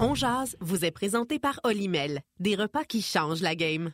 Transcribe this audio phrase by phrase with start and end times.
[0.00, 3.92] On Jazz vous est présenté par Olimel, des repas qui changent la game.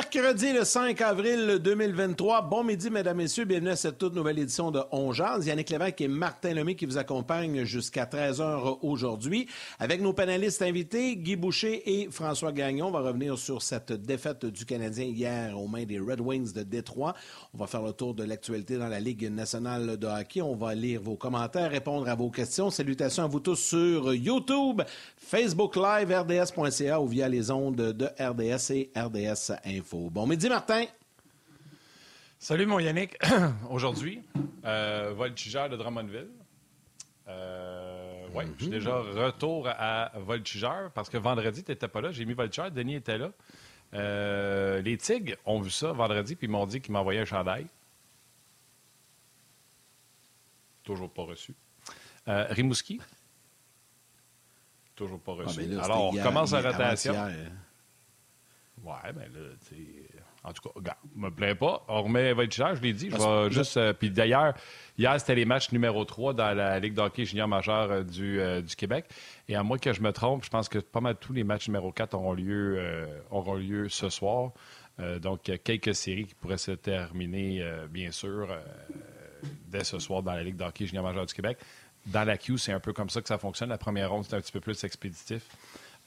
[0.00, 2.48] Mercredi le 5 avril 2023.
[2.48, 3.44] Bon midi, mesdames, messieurs.
[3.44, 5.12] Bienvenue à cette toute nouvelle édition de On.
[5.12, 9.46] Yannick Lévesque et Martin Lemay qui vous accompagnent jusqu'à 13h aujourd'hui.
[9.78, 12.86] Avec nos panélistes invités, Guy Boucher et François Gagnon.
[12.86, 16.62] On va revenir sur cette défaite du Canadien hier aux mains des Red Wings de
[16.62, 17.14] Détroit.
[17.52, 20.40] On va faire le tour de l'actualité dans la Ligue nationale de hockey.
[20.40, 22.70] On va lire vos commentaires, répondre à vos questions.
[22.70, 24.80] Salutations à vous tous sur YouTube,
[25.18, 29.89] Facebook Live, RDS.ca ou via les ondes de RDS et RDS Info.
[29.92, 30.84] Bon midi, Martin.
[32.38, 33.18] Salut, mon Yannick.
[33.70, 34.22] Aujourd'hui,
[34.64, 36.28] euh, voltigeur de Drummondville.
[37.26, 42.12] Euh, oui, je suis déjà retour à voltigeur parce que vendredi, tu n'étais pas là.
[42.12, 42.70] J'ai mis voltigeur.
[42.70, 43.32] Denis était là.
[43.94, 47.66] Euh, les Tigres ont vu ça vendredi puis ils m'ont dit qu'ils m'envoyaient un chandail.
[50.84, 51.52] Toujours pas reçu.
[52.28, 53.00] Euh, Rimouski.
[54.94, 55.58] Toujours pas reçu.
[55.58, 57.14] Ah, ben là, Alors, on recommence la rotation.
[58.84, 59.82] Ouais, ben là, tu sais.
[60.42, 61.84] En tout cas, regarde, me plains pas.
[61.88, 63.10] On remet Voltigeur, je l'ai dit.
[63.10, 63.76] Je vais juste.
[63.76, 64.54] euh, Puis d'ailleurs,
[64.96, 68.62] hier, c'était les matchs numéro 3 dans la Ligue d'hockey junior majeur euh, du, euh,
[68.62, 69.04] du Québec.
[69.48, 71.68] Et à moins que je me trompe, je pense que pas mal tous les matchs
[71.68, 74.52] numéro 4 auront lieu, euh, auront lieu ce soir.
[74.98, 78.60] Euh, donc, il y a quelques séries qui pourraient se terminer, euh, bien sûr, euh,
[79.68, 81.58] dès ce soir dans la Ligue d'hockey junior majeur du Québec.
[82.06, 83.68] Dans la Q, c'est un peu comme ça que ça fonctionne.
[83.68, 85.42] La première ronde, c'est un petit peu plus expéditif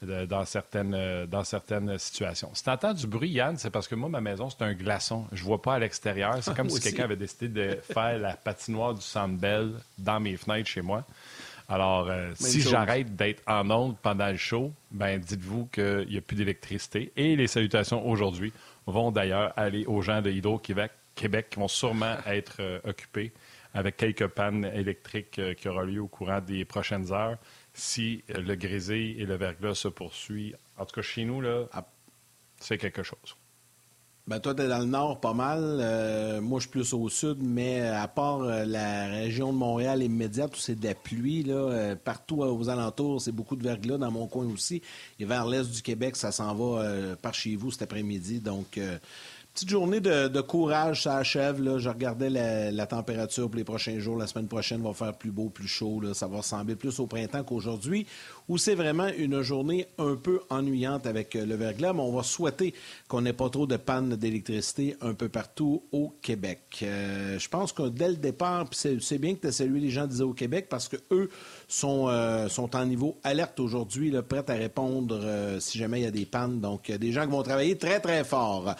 [0.04, 2.50] de- dans, certaines, euh, dans certaines situations.
[2.54, 5.26] Si tu entends du bruit, Yann, c'est parce que moi, ma maison, c'est un glaçon.
[5.32, 6.36] Je vois pas à l'extérieur.
[6.42, 10.20] C'est comme Moi si quelqu'un avait décidé de faire la patinoire du Centre Bell dans
[10.20, 11.04] mes fenêtres chez moi.
[11.68, 16.20] Alors, euh, si j'arrête d'être en onde pendant le show, ben dites-vous qu'il n'y a
[16.20, 17.10] plus d'électricité.
[17.16, 18.52] Et les salutations aujourd'hui
[18.86, 23.32] vont d'ailleurs aller aux gens de Hydro-Québec Québec, qui vont sûrement être euh, occupés
[23.72, 27.38] avec quelques pannes électriques euh, qui auront lieu au courant des prochaines heures
[27.74, 30.56] si euh, le grésil et le verglas se poursuivent.
[30.78, 31.84] En tout cas, chez nous, là, Ah.
[32.60, 33.36] c'est quelque chose.
[34.26, 35.60] Ben, toi, t'es dans le nord pas mal.
[35.62, 40.02] Euh, moi, je suis plus au sud, mais à part euh, la région de Montréal
[40.02, 43.98] immédiate où c'est de la pluie, là, euh, partout aux alentours, c'est beaucoup de verglas
[43.98, 44.80] dans mon coin aussi.
[45.20, 48.40] Et vers l'est du Québec, ça s'en va par chez vous cet après-midi.
[48.40, 48.80] Donc,
[49.54, 51.62] petite journée de, courage, ça achève.
[51.62, 51.78] Là.
[51.78, 54.18] Je regardais la, la température pour les prochains jours.
[54.18, 56.00] La semaine prochaine va faire plus beau, plus chaud.
[56.00, 56.12] Là.
[56.12, 58.06] Ça va ressembler plus au printemps qu'aujourd'hui,
[58.48, 61.92] où c'est vraiment une journée un peu ennuyante avec euh, le verglas.
[61.92, 62.74] Mais on va souhaiter
[63.08, 66.60] qu'on n'ait pas trop de panne d'électricité un peu partout au Québec.
[66.82, 70.06] Euh, je pense que dès le départ, c'est, bien que tu as salué les gens
[70.06, 71.30] d'Isa au Québec parce que eux
[71.68, 75.20] sont, euh, sont en niveau alerte aujourd'hui, prêts à répondre
[75.58, 76.60] si jamais il y a des pannes.
[76.60, 78.74] Donc, des gens qui vont travailler très, très fort.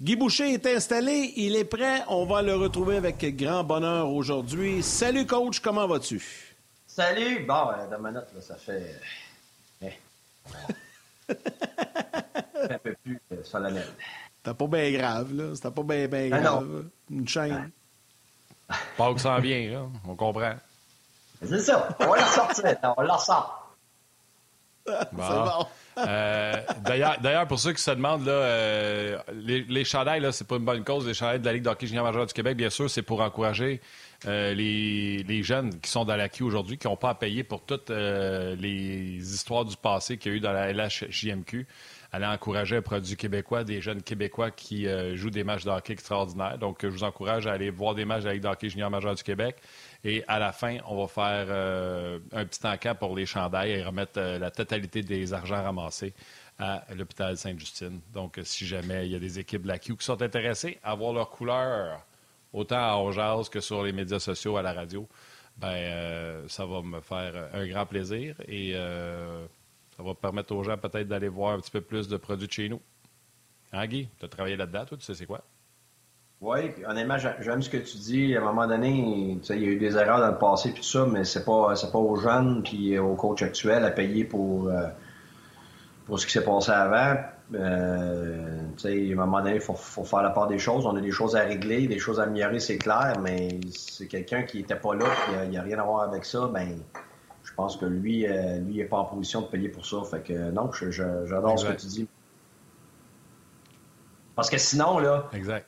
[0.00, 2.02] Guy Boucher est installé, il est prêt.
[2.08, 4.82] On va le retrouver avec grand bonheur aujourd'hui.
[4.82, 6.49] Salut, coach, comment vas-tu?
[6.94, 7.44] Salut!
[7.46, 8.96] Bon, euh, dans ma note, là, ça fait.
[9.82, 9.92] euh, eh.
[12.60, 13.86] Ça fait un peu plus euh, solennel.
[14.44, 15.54] C'était pas bien grave, là.
[15.54, 16.50] C'était pas bien, Ah, non.
[16.60, 16.84] grave.
[17.10, 17.70] Une chaîne.
[18.96, 19.86] Pas que ça en vient, là.
[20.06, 20.54] On comprend.
[21.42, 23.56] C'est ça, on va la ressortir, là, on la ressort.
[25.12, 25.22] Bon.
[25.28, 25.66] C'est bon.
[26.08, 30.46] Euh, D'ailleurs, d'ailleurs, pour ceux qui se demandent, là, euh, les, les chandails, là, c'est
[30.46, 31.06] pas une bonne cause.
[31.06, 33.80] Les chandails de la Ligue d'hockey junior majeur du Québec, bien sûr, c'est pour encourager
[34.26, 37.64] euh, les, jeunes qui sont dans la queue aujourd'hui, qui n'ont pas à payer pour
[37.64, 41.66] toutes euh, les histoires du passé qu'il y a eu dans la LHJMQ.
[42.12, 45.92] Aller encourager un produit québécois, des jeunes Québécois qui euh, jouent des matchs de hockey
[45.92, 46.58] extraordinaires.
[46.58, 49.56] Donc, je vous encourage à aller voir des matchs de junior majeur du Québec.
[50.04, 54.18] Et à la fin, on va faire un petit encamp pour les chandails et remettre
[54.20, 56.12] la totalité des argents ramassés
[56.58, 58.00] à l'hôpital Sainte-Justine.
[58.12, 60.94] Donc, si jamais il y a des équipes de la Q qui sont intéressées à
[60.94, 62.04] voir leur couleur,
[62.52, 65.08] autant à Onjaz que sur les médias sociaux, à la radio,
[65.56, 69.44] ben, euh, ça va me faire un grand plaisir et euh,
[69.96, 72.52] ça va permettre aux gens peut-être d'aller voir un petit peu plus de produits de
[72.52, 72.80] chez nous.
[73.72, 73.86] Hein?
[73.88, 75.42] Tu as travaillé là-dedans, toi, tu sais c'est quoi?
[76.40, 78.34] Oui, honnêtement, j'a- j'aime ce que tu dis.
[78.34, 78.88] À un moment donné,
[79.50, 81.76] il y a eu des erreurs dans le passé puis tout ça, mais c'est pas
[81.76, 84.88] c'est pas aux jeunes puis aux coachs actuels à payer pour euh,
[86.06, 87.16] pour ce qui s'est passé avant.
[87.54, 90.86] Euh, tu sais, à un moment donné, il faut, faut faire la part des choses.
[90.86, 94.42] On a des choses à régler, des choses à améliorer, c'est clair, mais c'est quelqu'un
[94.42, 95.06] qui était pas là,
[95.42, 96.78] il n'y a, rien à voir avec ça, ben
[97.42, 99.98] je pense que lui, euh, lui, n'est pas en position de payer pour ça.
[100.08, 102.08] Fait que non, j'adore ce que tu dis.
[104.36, 105.66] Parce que sinon, là, Exact.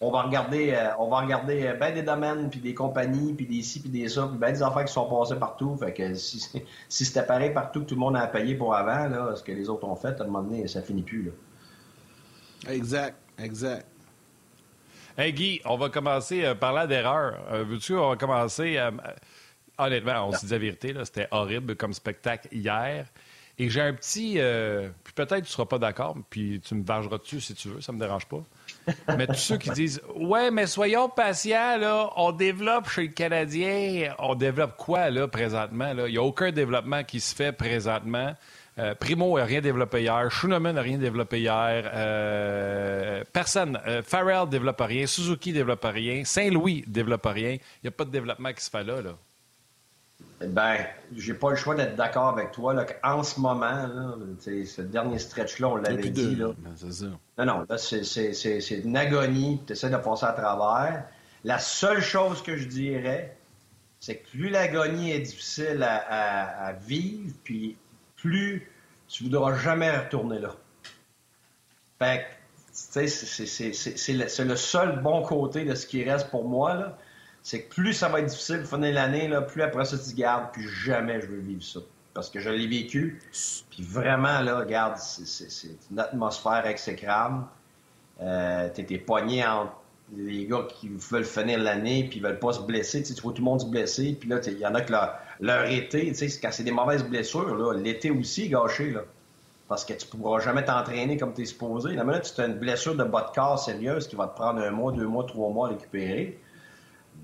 [0.00, 3.46] On va regarder, euh, on va regarder euh, ben des domaines, puis des compagnies, puis
[3.46, 5.76] des ci, puis des ça, puis ben des affaires qui sont passées partout.
[5.76, 6.40] Fait que si,
[6.88, 9.52] si c'était pareil partout que tout le monde a payé pour avant, là, ce que
[9.52, 11.24] les autres ont fait, à un moment donné, ça finit plus.
[11.24, 12.72] Là.
[12.72, 13.86] Exact, exact.
[15.16, 17.38] Hey Guy, on va commencer par là d'erreur.
[17.64, 18.80] Veux-tu, on va commencer.
[19.78, 23.06] honnêtement, on se dit la vérité, c'était horrible comme spectacle hier.
[23.56, 24.40] Et j'ai un petit.
[25.04, 27.80] puis peut-être tu ne seras pas d'accord, puis tu me vargeras dessus si tu veux,
[27.80, 28.42] ça ne me dérange pas.
[29.16, 34.14] Mais tous ceux qui disent Ouais, mais soyons patients, là, on développe chez le Canadien.
[34.18, 35.92] On développe quoi, là, présentement?
[36.06, 38.34] Il n'y a aucun développement qui se fait présentement.
[38.78, 40.30] Euh, Primo n'a rien développé hier.
[40.30, 41.90] Schunemann n'a rien développé hier.
[41.94, 43.78] Euh, personne.
[43.86, 45.06] Euh, Farrell ne développe rien.
[45.06, 46.24] Suzuki ne développe rien.
[46.24, 47.52] Saint-Louis ne développe rien.
[47.52, 49.00] Il n'y a pas de développement qui se fait là.
[49.00, 49.16] là.
[50.48, 50.86] Ben,
[51.16, 52.74] j'ai pas le choix d'être d'accord avec toi.
[52.74, 53.88] Là, en ce moment,
[54.40, 56.36] ce dernier stretch-là, on l'avait dit.
[56.36, 56.48] Là.
[56.58, 56.74] Ben,
[57.38, 59.60] non, non, là, c'est une agonie.
[59.66, 61.04] Tu essaies de passer à travers.
[61.44, 63.36] La seule chose que je dirais,
[64.00, 67.76] c'est que plus l'agonie est difficile à, vivre, puis
[68.16, 68.70] plus
[69.08, 70.54] tu voudras jamais retourner là.
[71.98, 72.26] Fait
[72.72, 76.74] c'est le seul bon côté de ce qui reste pour moi.
[76.74, 76.98] Là
[77.44, 80.50] c'est que plus ça va être difficile de finir l'année, plus après ça, tu gardes,
[80.50, 81.80] plus jamais je veux vivre ça.
[82.14, 83.20] Parce que je l'ai vécu.
[83.70, 87.44] Puis vraiment, là, regarde, c'est une atmosphère exécrable.
[88.22, 89.72] Euh, T'es pogné entre
[90.16, 93.02] les gars qui veulent finir l'année puis ils veulent pas se blesser.
[93.02, 94.16] Tu, vois tout le monde se blesser.
[94.18, 94.92] Puis là, il y en a que
[95.40, 98.96] leur, été, quand c'est des mauvaises blessures, l'été aussi est gâché.
[99.68, 101.94] Parce que tu pourras jamais t'entraîner comme tu es supposé.
[101.94, 104.62] La minute tu as une blessure de bas de corps sérieuse qui va te prendre
[104.62, 106.38] un mois, deux mois, trois mois à récupérer,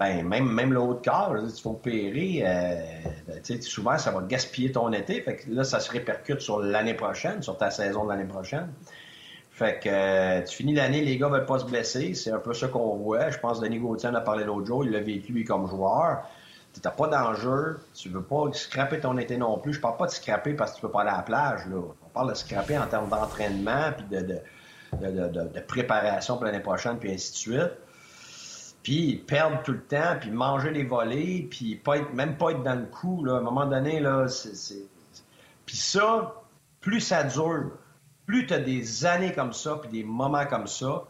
[0.01, 4.73] ben, même, même le haut de corps, tu vas opérer, euh, souvent, ça va gaspiller
[4.73, 5.21] ton été.
[5.21, 8.73] Fait que là, ça se répercute sur l'année prochaine, sur ta saison de l'année prochaine.
[9.51, 12.15] Fait que euh, tu finis l'année, les gars veulent pas se blesser.
[12.15, 13.29] C'est un peu ça qu'on voit.
[13.29, 14.87] Je pense que Denis Gauthier en a parlé l'autre jour.
[14.87, 16.23] Il l'a vécu, lui, comme joueur.
[16.73, 17.81] Tu n'as pas d'enjeu.
[17.93, 19.75] Tu veux pas scraper ton été non plus.
[19.75, 21.67] Je parle pas de scraper parce que tu peux pas aller à la plage.
[21.67, 21.77] Là.
[21.77, 24.41] On parle de scraper en termes d'entraînement puis de,
[24.99, 27.73] de, de, préparation pour l'année prochaine, puis ainsi de suite
[28.83, 32.63] puis perdre tout le temps, puis manger les volets, puis pas être, même pas être
[32.63, 34.85] dans le coup, là, à un moment donné, là, c'est...
[35.67, 36.35] Puis ça,
[36.81, 37.73] plus ça dure,
[38.27, 41.05] plus tu as des années comme ça, puis des moments comme ça,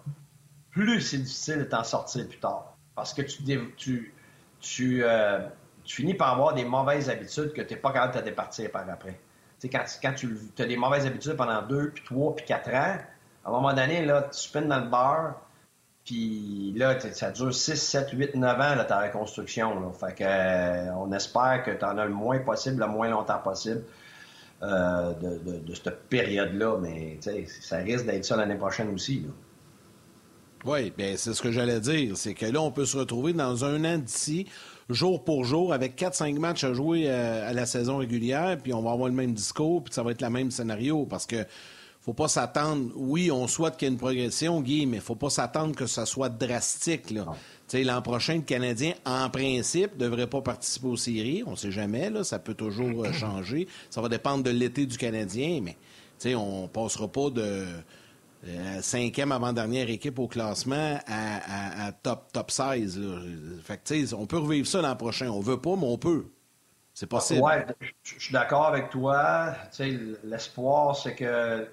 [0.71, 2.75] plus c'est difficile de t'en sortir plus tard.
[2.95, 4.13] Parce que tu,
[4.61, 5.49] tu, euh,
[5.85, 8.71] tu finis par avoir des mauvaises habitudes que tu n'es pas capable de te départir
[8.71, 9.19] par après.
[9.61, 12.71] Tu sais, quand, quand tu as des mauvaises habitudes pendant deux, puis trois, puis quatre
[12.71, 12.99] ans,
[13.45, 15.41] à un moment donné, là, tu spins dans le bar,
[16.11, 19.93] puis là, ça dure 6, 7, 8, 9 ans, là, ta reconstruction.
[19.93, 23.39] Fait que, euh, on espère que tu en as le moins possible, le moins longtemps
[23.39, 23.85] possible
[24.65, 26.79] euh, de, cette période-là.
[26.83, 29.25] Mais ça risque d'être ça l'année prochaine aussi.
[30.65, 32.17] Oui, bien, c'est ce que j'allais dire.
[32.17, 34.49] C'est que là, on peut se retrouver dans un an d'ici,
[34.89, 38.83] jour pour jour, avec 4-5 matchs à jouer euh, à la saison régulière, puis on
[38.83, 41.07] va avoir le même discours, puis ça va être le même scénario.
[41.07, 41.47] Parce que
[42.01, 42.93] faut pas s'attendre.
[42.97, 46.07] Oui, on souhaite qu'il y ait une progression, Guy, mais faut pas s'attendre que ça
[46.07, 47.11] soit drastique.
[47.73, 51.45] L'an prochain, le Canadien, en principe, ne devrait pas participer aux séries.
[51.47, 53.69] On ne sait jamais, là, ça peut toujours euh, changer.
[53.91, 57.67] Ça va dépendre de l'été du Canadien, mais on ne passera pas de
[58.49, 63.01] euh, cinquième avant-dernière équipe au classement à, top, top 16.
[63.63, 65.29] Fait on peut revivre ça l'an prochain.
[65.29, 66.27] On veut pas, mais on peut.
[66.95, 67.43] C'est possible.
[67.43, 67.53] Oui,
[68.03, 69.55] je suis d'accord avec toi.
[70.25, 71.69] L'espoir, c'est que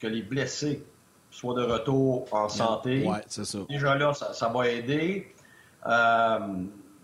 [0.00, 0.84] que les blessés
[1.30, 3.04] soient de retour en santé.
[3.06, 3.58] Oui, c'est ça.
[3.68, 5.32] Déjà là, ça, va aider.
[5.86, 6.38] Euh,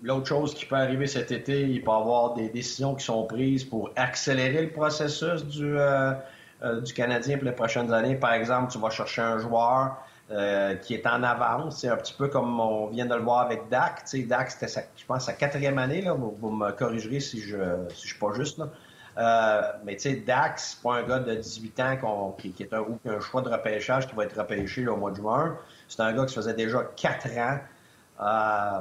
[0.03, 3.25] l'autre chose qui peut arriver cet été, il peut y avoir des décisions qui sont
[3.25, 6.13] prises pour accélérer le processus du, euh,
[6.63, 8.17] euh, du Canadien pour les prochaines années.
[8.17, 9.97] Par exemple, tu vas chercher un joueur
[10.81, 11.81] qui est en avance.
[11.81, 14.05] C'est un petit peu comme on vient de le voir avec Dak.
[14.05, 16.01] Tu sais, Dak, c'était, je pense, sa quatrième année.
[16.01, 16.15] Là.
[16.15, 18.57] Vous, me corrigerez si je ne si suis pas juste.
[18.57, 18.71] Là.
[19.19, 22.85] Euh, mais tu sais, Dax, c'est pas un gars de 18 ans qui, est un,
[23.07, 25.59] un, choix de repêchage qui va être repêché au mois de juin.
[25.89, 27.59] C'est un gars qui faisait déjà 4 ans
[28.21, 28.81] euh,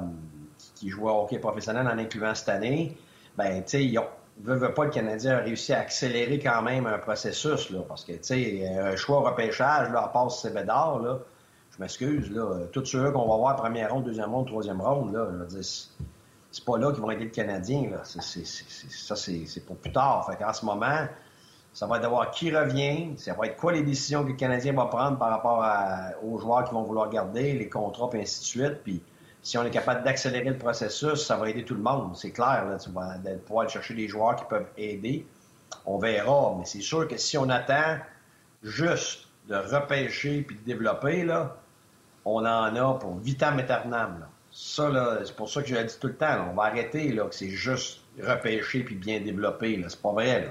[0.75, 2.97] qui jouait au hockey professionnel en incluant cette année.
[3.38, 4.00] Ben, tu sais, il
[4.39, 8.13] veut, pas le Canadien a réussi à accélérer quand même un processus, là, parce que,
[8.13, 11.19] tu sais, un choix au repêchage, là, à part Cébédard, là,
[11.71, 15.27] je m'excuse, là, tous ceux qu'on va voir première ronde, deuxième ronde, troisième ronde, là,
[15.31, 15.63] je veux dire,
[16.51, 17.89] c'est pas là qu'ils vont aider le Canadien.
[17.89, 18.03] Là.
[18.03, 20.29] ça, c'est pour plus tard.
[20.29, 21.08] Fait qu'en ce moment,
[21.74, 24.74] ça va être d'avoir qui revient, ça va être quoi les décisions que le Canadien
[24.74, 25.65] va prendre par rapport
[26.22, 28.84] aux joueurs qui vont vouloir garder, les contrats, et ainsi de suite.
[28.84, 29.01] Puis
[29.41, 32.15] si on est capable d'accélérer le processus, ça va aider tout le monde.
[32.15, 32.65] C'est clair.
[32.65, 33.15] Là, tu vas
[33.46, 35.25] pouvoir aller chercher des joueurs qui peuvent aider.
[35.86, 36.55] On verra.
[36.60, 37.98] Mais c'est sûr que si on attend
[38.62, 41.55] juste de repêcher puis de développer, là,
[42.25, 44.27] on en a pour vitam aeternam.
[44.51, 46.50] Ça, là, c'est pour ça que je le dis tout le temps.
[46.51, 49.84] on va arrêter là, que c'est juste repêché puis bien développé.
[49.88, 50.41] C'est pas vrai.
[50.41, 50.48] Là.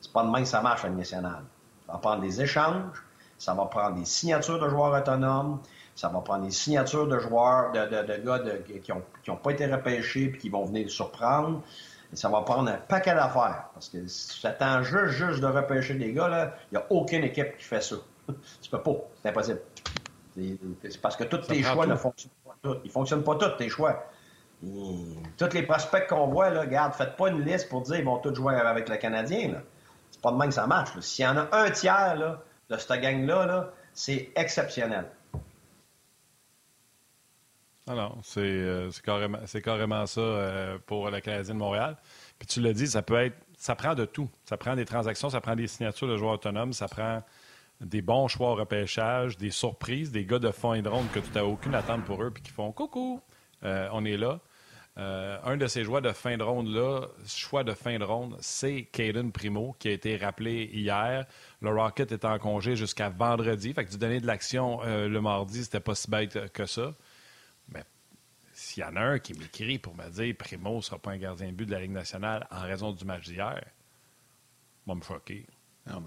[0.00, 1.44] C'est pas de même que ça marche à nationale.
[1.86, 3.04] Ça va prendre des échanges,
[3.38, 5.60] ça va prendre des signatures de joueurs autonomes,
[5.94, 9.50] ça va prendre des signatures de joueurs, de, de, gars qui n'ont qui ont pas
[9.50, 11.62] été repêchés puis qui vont venir surprendre.
[12.12, 13.66] Et ça va prendre un paquet d'affaires.
[13.74, 17.24] Parce que si tu attends juste, juste de repêcher des gars, il n'y a aucune
[17.24, 17.96] équipe qui fait ça.
[18.60, 18.96] tu peux pas.
[19.22, 19.60] C'est impossible.
[20.34, 22.78] C'est parce que tous tes choix ne fonctionnent pas tous.
[22.84, 24.08] Ils ne fonctionnent pas tous, tes choix.
[24.62, 28.18] tous les prospects qu'on voit, là, regarde, faites pas une liste pour dire qu'ils vont
[28.18, 29.60] tous jouer avec le Canadien.
[30.10, 30.98] C'est pas de même que ça marche.
[31.00, 32.38] S'il y en a un tiers
[32.70, 35.06] de cette gang-là, c'est exceptionnel.
[37.88, 41.96] Alors, euh, c'est carrément, carrément, ça euh, pour le Canadien de Montréal.
[42.38, 43.36] Puis tu l'as dit, ça peut être.
[43.58, 44.28] Ça prend de tout.
[44.44, 47.22] Ça prend des transactions, ça prend des signatures de joueurs autonomes, ça prend
[47.82, 51.30] des bons choix au repêchage, des surprises, des gars de et de ronde que tu
[51.34, 53.20] n'as aucune attente pour eux puis qui font coucou,
[53.64, 54.40] euh, on est là.
[54.98, 58.82] Euh, un de ces joueurs de fin de ronde-là, choix de fin de ronde, c'est
[58.92, 61.26] Caden Primo, qui a été rappelé hier.
[61.62, 63.72] Le Rocket est en congé jusqu'à vendredi.
[63.72, 66.94] Fait que du donner de l'action euh, le mardi, c'était pas si bête que ça.
[67.68, 67.84] Mais
[68.52, 71.18] s'il y en a un qui m'écrit pour me dire Primo ne sera pas un
[71.18, 73.64] gardien de but de la Ligue nationale en raison du match d'hier,
[74.86, 75.46] va me choquer.
[75.86, 76.02] Non,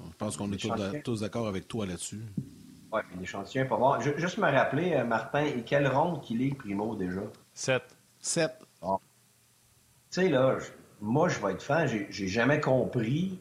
[0.00, 2.22] je pense qu'on est tous, d'accord avec toi là-dessus.
[2.92, 4.00] Oui, puis l'échantillon pas bon.
[4.00, 7.22] juste me rappeler, euh, Martin, et quelle ronde qu'il est, Primo, déjà?
[7.52, 7.82] Sept.
[8.20, 8.52] Sept.
[8.80, 10.56] Tu sais, là,
[11.00, 13.38] moi, je vais être fan, j'ai jamais compris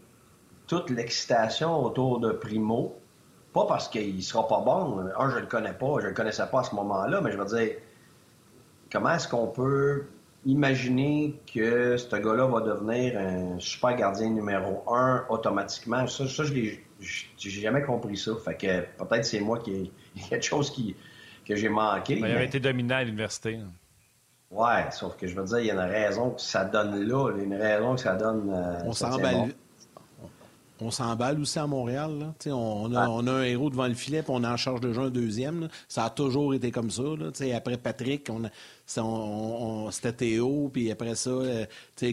[0.67, 2.99] toute l'excitation autour de Primo.
[3.53, 5.07] Pas parce qu'il sera pas bon.
[5.17, 7.45] Un, je le connais pas, je le connaissais pas à ce moment-là, mais je veux
[7.45, 7.77] dire,
[8.91, 10.07] comment est-ce qu'on peut
[10.45, 16.05] imaginer que ce gars-là va devenir un super gardien numéro un automatiquement.
[16.07, 16.79] Ça, ça je n'ai
[17.39, 18.31] jamais compris ça.
[18.43, 20.95] Fait que peut-être c'est moi qui il y a quelque chose qui,
[21.45, 22.19] que j'ai manqué.
[22.19, 23.59] Mais il avait été dominant à l'université.
[24.51, 27.31] Ouais, sauf que je veux dire, il y a une raison que ça donne là,
[27.31, 28.49] une raison que ça donne.
[28.53, 29.53] Euh, on s'emballe
[30.81, 32.19] on s'emballe aussi à Montréal.
[32.19, 32.53] Là.
[32.53, 34.91] On, a, on a un héros devant le filet, puis on est en charge de
[34.91, 35.69] jeu un deuxième.
[35.87, 37.03] Ça a toujours été comme ça.
[37.03, 37.31] Là.
[37.55, 38.49] Après Patrick, on,
[38.97, 41.65] on, c'était Théo, puis après ça, euh,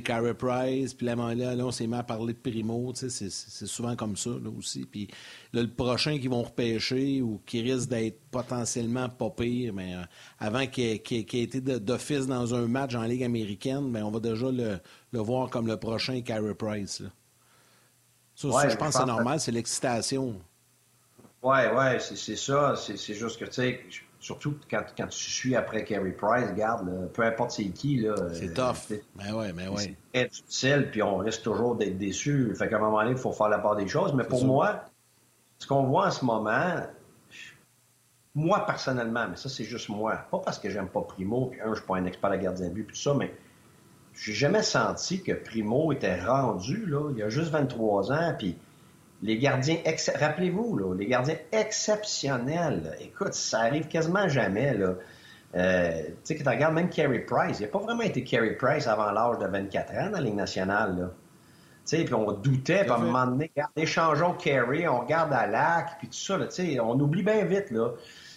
[0.05, 2.93] Carey Price, puis là, là, on s'est mis à parler de Primo.
[2.95, 3.31] C'est
[3.67, 4.87] souvent comme ça là, aussi.
[4.91, 5.09] Puis
[5.53, 10.03] le prochain qu'ils vont repêcher ou qui risque d'être potentiellement pas pire, mais euh,
[10.39, 14.21] avant qu'il ait, été d'office dans un match en Ligue américaine, mais ben, on va
[14.21, 14.79] déjà le,
[15.13, 17.03] le voir comme le prochain Carey Price.
[18.35, 20.41] Ça, je pense que c'est normal, c'est l'excitation.
[21.43, 22.75] Oui, oui, c'est ça.
[22.77, 23.81] C'est juste que, tu sais,
[24.21, 28.07] surtout quand, quand, tu suis après Carey Price, garde, peu importe c'est qui.
[28.33, 28.97] C'est euh, tough.
[29.17, 29.97] Mais ouais, mais ouais.
[30.15, 32.55] C'est difficile, puis on risque toujours d'être déçu.
[32.55, 34.15] Fait qu'à un moment donné, il faut faire la part des choses.
[34.15, 34.85] Mais pour moi,
[35.59, 36.87] ce qu'on voit en ce moment,
[38.35, 41.71] moi personnellement, mais ça c'est juste moi, pas parce que j'aime pas Primo, puis un,
[41.71, 43.35] je suis pas un expert à gardien de but, puis tout ça, mais
[44.15, 48.57] j'ai jamais senti que Primo était rendu, là, il y a juste 23 ans, puis
[49.23, 49.79] les gardiens,
[50.15, 54.95] rappelez-vous, là, les gardiens exceptionnels, écoute, ça arrive quasiment jamais, là.
[55.55, 58.57] Euh, tu sais, quand tu regardes même Carey Price, il n'a pas vraiment été Carey
[58.57, 61.11] Price avant l'âge de 24 ans dans la Ligue nationale, là.
[61.87, 65.47] Tu sais, puis on doutait, puis à un moment donné, échangeons Carey, on regarde à
[65.47, 67.91] lac, puis tout ça, tu sais, on oublie bien vite, là.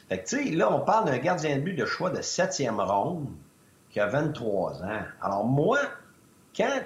[0.10, 2.80] Fait que, tu sais, là, on parle d'un gardien de but de choix de septième
[2.80, 3.28] ronde
[3.96, 5.04] qui a 23 ans.
[5.22, 5.80] Alors moi,
[6.54, 6.82] quand...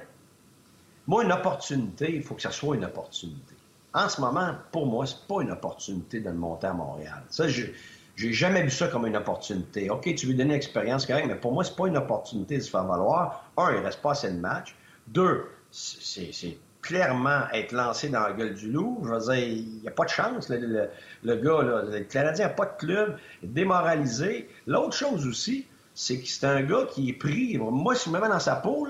[1.07, 3.55] Moi, une opportunité, il faut que ça soit une opportunité.
[3.95, 7.23] En ce moment, pour moi, c'est pas une opportunité de le monter à Montréal.
[7.31, 7.73] Ça, j'ai
[8.15, 9.89] jamais vu ça comme une opportunité.
[9.89, 12.69] OK, tu veux donner l'expérience, correct, mais pour moi, c'est pas une opportunité de se
[12.69, 13.49] faire valoir.
[13.57, 14.75] Un, il reste pas assez de match.
[15.07, 19.01] Deux, c'est clairement être lancé dans la gueule du loup.
[19.03, 20.47] Je veux dire, il n'y a pas de chance.
[20.47, 20.91] Le,
[21.23, 24.47] gars, là, le Canadien n'a pas de club, démoralisé.
[24.67, 25.65] L'autre chose aussi,
[25.99, 27.57] c'est que c'est un gars qui est pris.
[27.57, 28.87] Moi, si je me mets dans sa peau,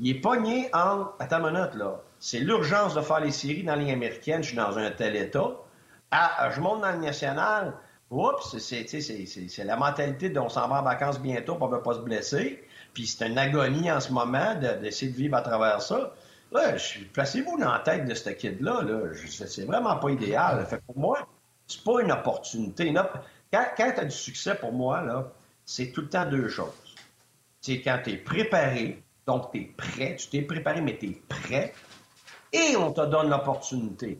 [0.00, 1.08] il est pogné en.
[1.18, 2.00] Attends une minute, là.
[2.20, 4.42] C'est l'urgence de faire les séries dans la américaine.
[4.42, 5.50] Je suis dans un tel état.
[6.10, 7.74] Ah, je monte dans le national.
[8.10, 11.98] Oups, c'est la mentalité dont on s'en va en vacances bientôt pour ne pas se
[11.98, 12.66] blesser.
[12.94, 16.14] Puis c'est une agonie en ce moment d'essayer de, vivre à travers ça.
[16.50, 16.76] Là,
[17.12, 18.80] placez-vous dans la tête de ce kid-là.
[18.84, 19.00] Là.
[19.26, 20.66] C'est vraiment pas idéal.
[20.86, 21.28] Pour moi,
[21.66, 22.90] c'est pas une opportunité.
[22.94, 25.30] Quand, quand tu as du succès pour moi, là,
[25.68, 26.96] c'est tout le temps deux choses.
[27.60, 31.22] C'est quand tu es préparé, donc tu es prêt, tu t'es préparé, mais tu es
[31.28, 31.74] prêt,
[32.54, 34.18] et on te donne l'opportunité.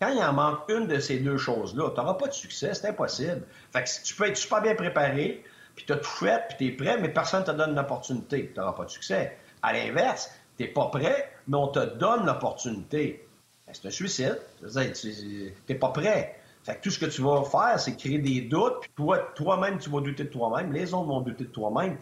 [0.00, 2.88] Quand il en manque une de ces deux choses-là, tu n'auras pas de succès, c'est
[2.88, 3.46] impossible.
[3.72, 6.66] Fait que tu peux être super bien préparé, puis tu as tout fait, puis tu
[6.66, 8.50] es prêt, mais personne ne te donne l'opportunité.
[8.54, 9.36] Tu n'auras pas de succès.
[9.62, 13.28] À l'inverse, tu n'es pas prêt, mais on te donne l'opportunité.
[13.66, 14.40] Ben, c'est un suicide.
[14.62, 16.40] Tu n'es pas prêt.
[16.66, 19.78] Fait que tout ce que tu vas faire, c'est créer des doutes, puis toi, toi-même,
[19.78, 21.96] tu vas douter de toi-même, les autres vont douter de toi-même.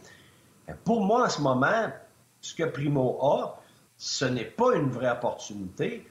[0.84, 1.92] Pour moi, en ce moment,
[2.40, 3.60] ce que Primo a,
[3.98, 6.08] ce n'est pas une vraie opportunité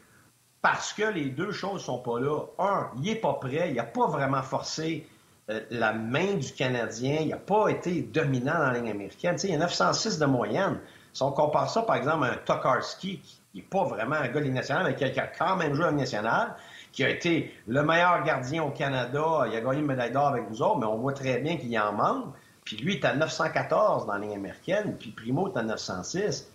[0.62, 2.42] parce que les deux choses sont pas là.
[2.60, 5.08] Un, il n'est pas prêt, il n'a pas vraiment forcé
[5.50, 9.36] euh, la main du Canadien, il n'a pas été dominant dans la ligne américaine.
[9.44, 10.80] il y a 906 de moyenne.
[11.12, 14.42] Si on compare ça, par exemple, à un Tokarski, qui n'est pas vraiment un gars
[14.42, 16.56] de nationale, mais qui a, quand même joué à nationale,
[16.94, 20.48] qui a été le meilleur gardien au Canada, il a gagné une médaille d'or avec
[20.48, 22.34] vous autres, mais on voit très bien qu'il y en manque.
[22.64, 26.50] Puis lui, est à 914 dans la ligne américaine, puis Primo est à 906.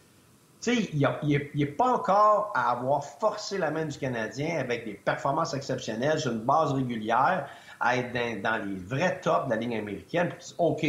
[0.60, 4.94] Tu sais, il n'est pas encore à avoir forcé la main du Canadien avec des
[4.94, 7.48] performances exceptionnelles sur une base régulière,
[7.80, 10.30] à être dans, les vrais tops de la ligne américaine.
[10.30, 10.86] Puis, OK,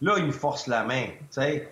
[0.00, 1.06] là, il force la main.
[1.06, 1.68] Tu sais.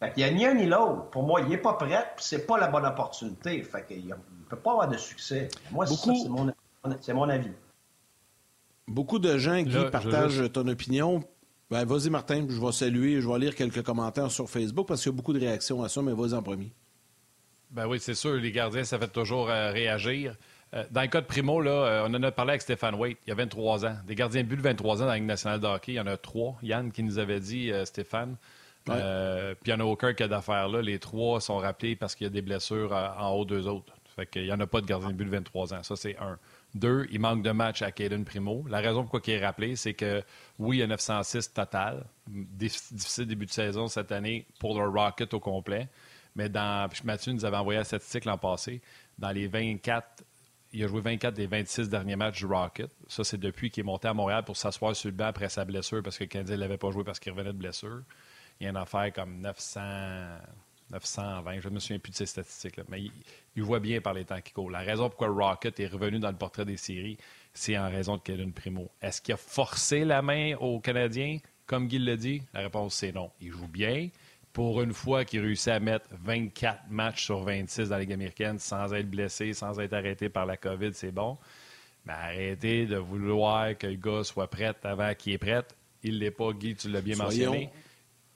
[0.00, 1.10] Fait qu'il n'y a ni un ni l'autre.
[1.10, 3.62] Pour moi, il n'est pas prêt, puis c'est pas la bonne opportunité.
[3.62, 4.14] Fait qu'il
[4.52, 5.48] peut pas avoir de succès.
[5.70, 7.50] Moi, c'est mon, avis.
[8.86, 11.24] Beaucoup de gens, qui partagent ton opinion.
[11.70, 15.10] Ben, vas-y, Martin, je vais saluer, je vais lire quelques commentaires sur Facebook parce qu'il
[15.10, 16.70] y a beaucoup de réactions à ça, mais vas-y en premier.
[17.70, 20.36] Ben oui, c'est sûr, les gardiens, ça fait toujours euh, réagir.
[20.74, 23.16] Euh, dans le cas de Primo, là, euh, on en a parlé avec Stéphane Waite,
[23.26, 23.96] il y a 23 ans.
[24.06, 26.00] Des gardiens de but de 23 ans dans la Ligue nationale de hockey, il y
[26.00, 26.58] en a trois.
[26.62, 28.36] Yann qui nous avait dit, Stéphane.
[28.84, 30.82] puis il n'y en a aucun qui a d'affaires là.
[30.82, 33.94] Les trois sont rappelés parce qu'il y a des blessures en haut d'eux autres.
[34.14, 35.82] Fait qu'il n'y en a pas de gardien de but de 23 ans.
[35.82, 36.38] Ça, c'est un.
[36.74, 38.64] Deux, il manque de match à Caden Primo.
[38.68, 40.22] La raison pourquoi il est rappelé, c'est que
[40.58, 42.04] oui, il y a 906 total.
[42.26, 45.88] Difficile début de saison cette année pour le Rocket au complet.
[46.34, 48.80] Mais dans, Mathieu nous avait envoyé la statistique l'an passé.
[49.18, 50.24] Dans les 24,
[50.72, 52.90] il a joué 24 des 26 derniers matchs du Rocket.
[53.08, 55.64] Ça, c'est depuis qu'il est monté à Montréal pour s'asseoir sur le banc après sa
[55.64, 58.02] blessure parce que Canadien ne l'avait pas joué parce qu'il revenait de blessure.
[58.60, 59.80] Il y a une affaire comme 900.
[60.92, 63.02] 920, je ne me souviens plus de ces statistiques-là, mais
[63.56, 64.70] il, voit bien par les temps qui courent.
[64.70, 67.16] La raison pourquoi Rocket est revenu dans le portrait des séries,
[67.54, 68.90] c'est en raison de Kevin Primo.
[69.00, 72.42] Est-ce qu'il a forcé la main aux Canadiens, comme Guy l'a dit?
[72.52, 73.30] La réponse, c'est non.
[73.40, 74.08] Il joue bien.
[74.52, 78.58] Pour une fois qu'il réussit à mettre 24 matchs sur 26 dans la Ligue américaine
[78.58, 81.38] sans être blessé, sans être arrêté par la COVID, c'est bon.
[82.04, 85.62] Mais arrêtez de vouloir que le gars soit prêt avant qu'il est prêt.
[86.02, 87.70] Il ne l'est pas, Guy, tu l'as bien mentionné.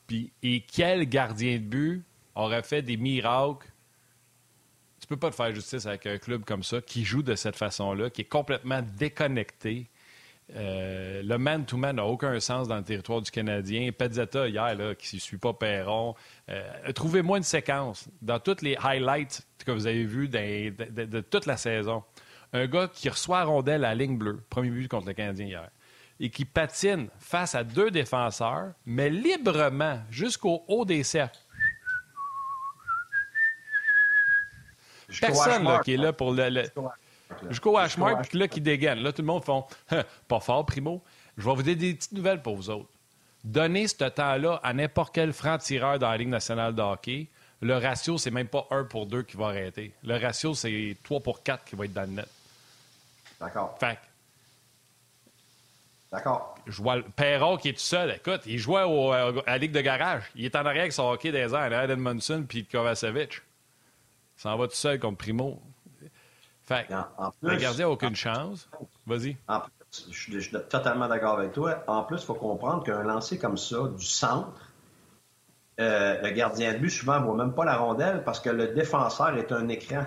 [0.07, 2.05] Puis, et quel gardien de but
[2.37, 3.67] aurait fait des miracles.
[5.01, 7.57] Tu peux pas te faire justice avec un club comme ça qui joue de cette
[7.57, 9.89] façon-là, qui est complètement déconnecté.
[10.55, 13.91] Euh, le man-to-man n'a aucun sens dans le territoire du Canadien.
[13.91, 16.15] Pezzetta, hier, là, qui ne suit pas Perron.
[16.49, 21.57] Euh, trouvez-moi une séquence dans toutes les highlights que vous avez vus de, toute la
[21.57, 22.05] saison.
[22.53, 25.71] Un gars qui reçoit rondelle à la ligne bleue, premier but contre le Canadien hier,
[26.21, 31.41] et qui patine face à deux défenseurs, mais librement jusqu'au haut des cercles.
[35.21, 36.65] Personne qui est là pour le.
[37.51, 39.01] Jusqu'au hashmark, puis là, qui dégaine.
[39.01, 39.65] Là, tout le monde font
[40.29, 41.03] pas fort, Primo.
[41.37, 42.89] Je vais vous donner des petites nouvelles pour vous autres.
[43.45, 47.29] Donnez ce temps-là à n'importe quel franc-tireur dans la Ligue nationale de hockey.
[47.61, 49.93] Le ratio, c'est même pas 1 pour 2 qui va arrêter.
[50.03, 52.29] Le ratio, c'est 3 pour 4 qui va être dans le net.
[53.41, 53.77] D'accord.
[53.79, 53.99] Fait
[56.11, 56.55] D'accord.
[56.67, 58.13] Je vois Perron qui est tout seul.
[58.13, 60.23] Écoute, il jouait euh, à la Ligue de garage.
[60.35, 63.43] Il est en arrière avec son hockey des airs, Edmondson puis Kovacevic.
[64.37, 65.61] Ça en va tout seul contre Primo.
[66.63, 66.87] Fait
[67.43, 68.69] le gardien n'a aucune chance.
[69.07, 69.37] Vas-y.
[70.11, 71.85] Je suis totalement d'accord avec toi.
[71.87, 74.73] En plus, il faut comprendre qu'un lancer comme ça, du centre,
[75.79, 78.69] euh, le gardien de but, souvent, ne voit même pas la rondelle parce que le
[78.69, 80.05] défenseur est un écran.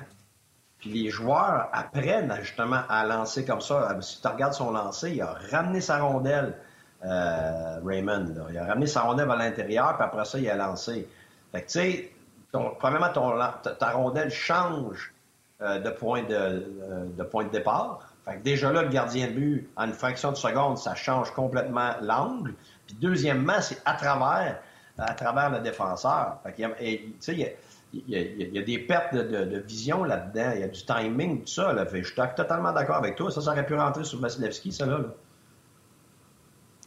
[0.79, 3.97] Puis les joueurs apprennent justement à lancer comme ça.
[4.01, 6.55] Si tu regardes son lancer, il a ramené sa rondelle,
[7.05, 8.33] euh, Raymond.
[8.49, 11.07] Il a ramené sa rondelle à l'intérieur, puis après ça, il a lancé.
[11.51, 12.11] Fait que, tu sais,
[12.51, 15.13] premièrement, ta, rondelle change
[15.61, 18.13] euh, de, point de, euh, de, point de départ.
[18.43, 22.53] déjà là, le gardien de but, en une fraction de seconde, ça change complètement l'angle.
[22.87, 24.59] Puis deuxièmement, c'est à travers,
[24.97, 26.37] à travers le défenseur.
[26.43, 27.49] Fait il, y a,
[27.93, 31.75] il, y a, des pertes de, vision là-dedans, il y a du timing, tout ça.
[31.91, 33.31] Je suis totalement d'accord avec toi.
[33.31, 34.99] Ça, ça aurait pu rentrer sur Vasilevski, ça là.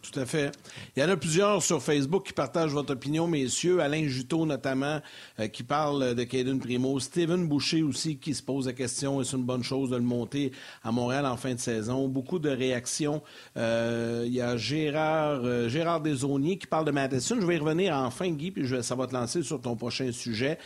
[0.03, 0.51] Tout à fait.
[0.97, 3.81] Il y en a plusieurs sur Facebook qui partagent votre opinion, messieurs.
[3.81, 5.01] Alain Juteau, notamment,
[5.39, 6.99] euh, qui parle de Caden Primo.
[6.99, 10.51] Steven Boucher aussi, qui se pose la question, est-ce une bonne chose de le monter
[10.83, 12.09] à Montréal en fin de saison?
[12.09, 13.23] Beaucoup de réactions.
[13.57, 17.37] Euh, il y a Gérard, euh, qui parle de Madison.
[17.41, 19.77] Je vais y revenir en fin, Guy, puis je, ça va te lancer sur ton
[19.77, 20.59] prochain sujet.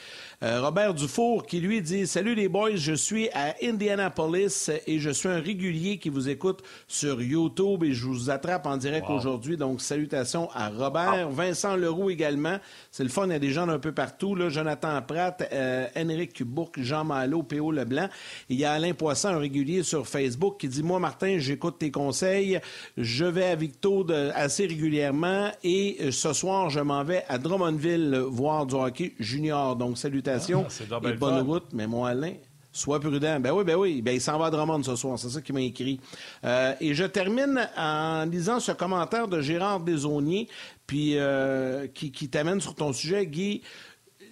[0.42, 5.28] Robert Dufour, qui lui dit, Salut les boys, je suis à Indianapolis et je suis
[5.28, 9.56] un régulier qui vous écoute sur YouTube et je vous attrape en direct aujourd'hui aujourd'hui.
[9.56, 11.30] Donc, salutations à Robert.
[11.30, 12.58] Vincent Leroux également.
[12.90, 14.34] C'est le fun, il y a des gens d'un peu partout.
[14.34, 14.48] Là.
[14.48, 17.72] Jonathan Pratt, euh, Henrik Bourque, Jean Malo, P.O.
[17.72, 18.08] Leblanc.
[18.48, 21.90] Il y a Alain Poisson, un régulier sur Facebook, qui dit Moi, Martin, j'écoute tes
[21.90, 22.60] conseils.
[22.96, 28.22] Je vais à Victo assez régulièrement et euh, ce soir, je m'en vais à Drummondville
[28.28, 29.76] voir du hockey junior.
[29.76, 31.66] Donc, salutations ah, et bonne route.
[31.72, 32.34] Mais moi, Alain,
[32.76, 33.40] Sois prudent.
[33.40, 34.02] Ben oui, ben oui.
[34.02, 35.18] Ben, il s'en va à Drummond ce soir.
[35.18, 35.98] C'est ça qu'il m'a écrit.
[36.44, 40.46] Euh, et je termine en lisant ce commentaire de Gérard Desauniers,
[40.86, 43.62] puis euh, qui, t'amène sur ton sujet, Guy.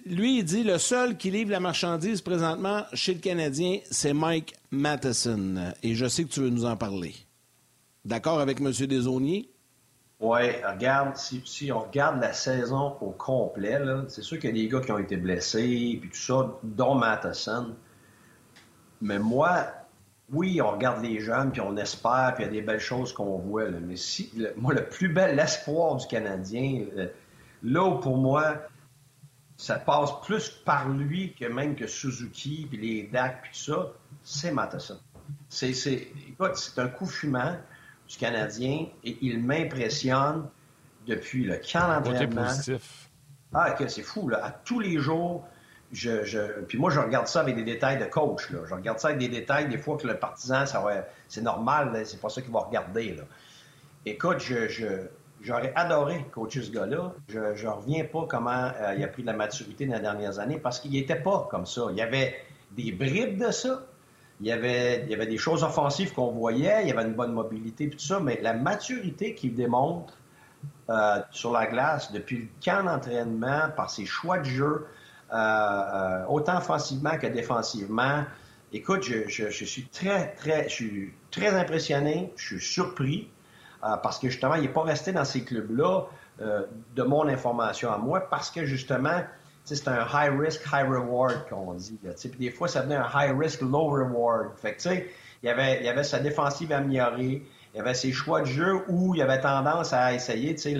[0.05, 4.53] Lui, il dit le seul qui livre la marchandise présentement chez le Canadien, c'est Mike
[4.69, 5.73] Matheson.
[5.81, 7.15] Et je sais que tu veux nous en parler.
[8.05, 8.71] D'accord avec M.
[8.71, 9.49] Desauniers?
[10.25, 14.67] Oui, regarde, si, on regarde la saison au complet, c'est sûr qu'il y a des
[14.67, 17.75] gars qui ont été blessés, puis tout ça, dont Matheson.
[19.01, 19.67] Mais moi,
[20.31, 23.13] oui, on regarde les jeunes, puis on espère, puis il y a des belles choses
[23.13, 23.69] qu'on voit.
[23.69, 26.85] Mais si, moi, le plus bel espoir du Canadien,
[27.61, 28.55] là où pour moi,
[29.57, 33.91] ça passe plus par lui que même que Suzuki, puis les DAC, puis ça,
[34.23, 34.97] c'est Matheson.
[35.49, 36.09] C'est, c'est
[36.77, 37.57] un coup fumant
[38.07, 40.47] du Canadien et il m'impressionne
[41.07, 42.47] depuis le camp d'entraînement.
[43.53, 44.43] Ah, ok, c'est fou, là.
[44.43, 45.47] À tous les jours,
[45.91, 48.49] je, puis moi, je regarde ça avec des détails de coach.
[48.49, 48.59] Là.
[48.67, 50.83] Je regarde ça avec des détails, des fois que le partisan, ça
[51.27, 53.15] c'est normal, c'est pas ça qu'il va regarder.
[53.15, 53.23] Là.
[54.05, 55.07] Écoute, je,
[55.41, 57.13] j'aurais adoré coacher ce gars-là.
[57.27, 60.39] Je ne reviens pas comment euh, il a pris de la maturité dans les dernières
[60.39, 61.87] années parce qu'il n'était pas comme ça.
[61.91, 62.35] Il y avait
[62.71, 63.85] des bribes de ça.
[64.41, 66.83] Il y avait, il y avait des choses offensives qu'on voyait.
[66.83, 68.19] Il y avait une bonne mobilité tout ça.
[68.19, 70.13] Mais la maturité qu'il démontre
[70.89, 74.87] euh, sur la glace depuis le camp d'entraînement, par ses choix de jeu,
[75.33, 78.23] euh, euh, autant offensivement que défensivement.
[78.71, 83.29] Écoute, je, suis très, très, je suis très impressionné, je suis surpris,
[83.79, 86.07] parce que justement, il n'est pas resté dans ces clubs-là,
[86.39, 89.21] de mon information à moi, parce que justement,
[89.65, 91.99] c'est un high risk, high reward qu'on dit.
[92.01, 94.51] Puis des fois, ça venait un high risk, low reward.
[94.57, 95.09] Fait que, tu sais,
[95.41, 98.45] il y avait, il y avait sa défensive améliorée, il y avait ses choix de
[98.45, 100.77] jeu où il y avait tendance à essayer, tu sais,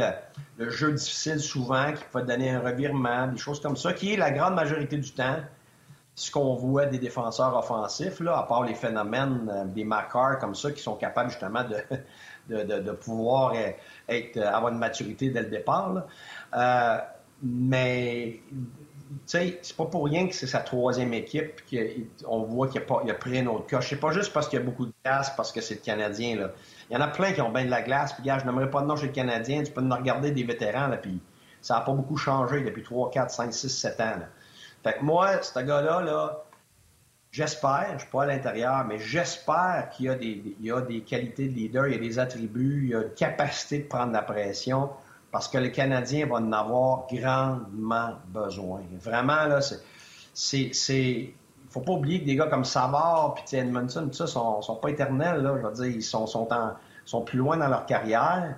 [0.57, 4.17] le, jeu difficile souvent qui peut donner un revirement, des choses comme ça, qui est
[4.17, 5.37] la grande majorité du temps
[6.15, 10.55] ce qu'on voit des défenseurs offensifs, là, à part les phénomènes euh, des Macars comme
[10.55, 11.63] ça, qui sont capables justement
[12.49, 13.53] de, de, pouvoir
[14.07, 16.05] être, avoir une maturité dès le départ.
[16.55, 16.97] Euh,
[17.45, 18.41] mais
[19.25, 21.61] sais, c'est pas pour rien que c'est sa troisième équipe
[22.21, 23.89] qu'on voit qu'il a, a pris un autre coche.
[23.89, 26.35] C'est pas juste parce qu'il y a beaucoup de glace, parce que c'est le Canadien.
[26.37, 26.51] Là.
[26.89, 28.13] Il y en a plein qui ont bien de la glace.
[28.13, 29.63] Puis, gars, je n'aimerais pas de nom chez le Canadien.
[29.63, 31.21] Tu peux nous regarder des vétérans, là, puis
[31.61, 34.03] ça n'a pas beaucoup changé depuis 3, 4, 5, 6, 7 ans.
[34.03, 34.27] Là.
[34.83, 36.43] Fait que moi, ce gars-là, là,
[37.31, 41.53] j'espère, je ne suis pas à l'intérieur, mais j'espère qu'il y a des qualités de
[41.53, 44.91] leader, il y a des attributs, il y a une capacité de prendre la pression
[45.35, 48.79] parce que le Canadien va en avoir grandement besoin.
[49.01, 49.59] Vraiment, là,
[50.33, 50.63] c'est.
[50.97, 51.33] Il
[51.69, 54.91] faut pas oublier que des gars comme Savard et Edmondson, tout ça, sont, sont pas
[54.91, 55.41] éternels.
[55.41, 56.47] Là, je veux dire, ils sont, sont,
[57.03, 58.55] sont plus loin dans leur carrière.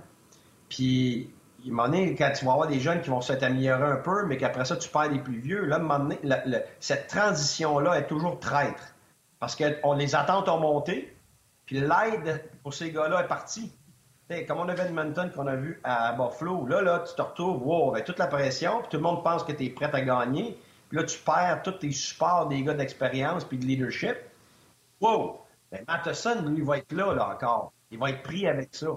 [0.69, 1.33] Puis,
[1.65, 4.27] il un moment quand tu vas avoir des jeunes qui vont s'être améliorés un peu,
[4.27, 5.81] mais qu'après ça, tu perds des plus vieux, là,
[6.79, 8.93] cette transition-là est toujours traître.
[9.39, 9.63] Parce que
[9.95, 11.17] les attentes ont monté,
[11.65, 13.73] puis l'aide pour ces gars-là est partie
[14.47, 17.91] comme on avait Edmonton qu'on a vu à Buffalo, là, là, tu te retrouves wow,
[17.93, 20.57] avec toute la pression, puis tout le monde pense que tu es prêt à gagner.
[20.89, 24.17] Puis là, tu perds tous tes supports des gars d'expérience puis de leadership.
[24.99, 25.41] Wow!
[25.71, 27.71] Ben, Matheson, lui, va être là, là, encore.
[27.91, 28.87] Il va être pris avec ça.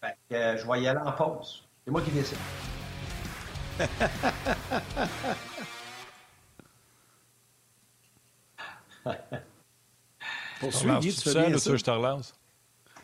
[0.00, 1.64] Fait que euh, je vais y aller en pause.
[1.84, 2.38] C'est moi qui décide.
[10.60, 11.76] Poursuis, tu fais bien ça.
[11.76, 12.34] je te relance?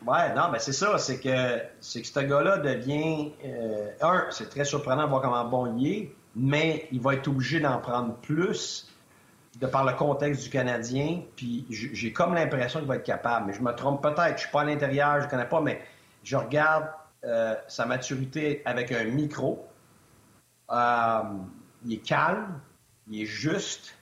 [0.06, 4.48] Ouais, non, mais c'est ça, c'est que c'est que ce gars-là devient euh, un, c'est
[4.48, 8.14] très surprenant de voir comment bon il est, mais il va être obligé d'en prendre
[8.16, 8.88] plus
[9.60, 13.52] de par le contexte du Canadien, puis j'ai comme l'impression qu'il va être capable, mais
[13.52, 15.82] je me trompe peut-être, je suis pas à l'intérieur, je connais pas, mais
[16.24, 16.86] je regarde
[17.24, 19.66] euh, sa maturité avec un micro.
[20.70, 21.20] Euh,
[21.84, 22.58] il est calme,
[23.08, 23.94] il est juste,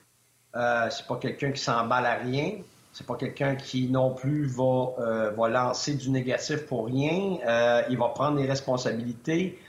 [0.53, 2.61] c'est pas quelqu'un qui s'emballe à rien.
[2.91, 7.37] C'est pas quelqu'un qui non plus va, euh, va lancer du négatif pour rien.
[7.45, 9.59] Euh, il va prendre des responsabilités.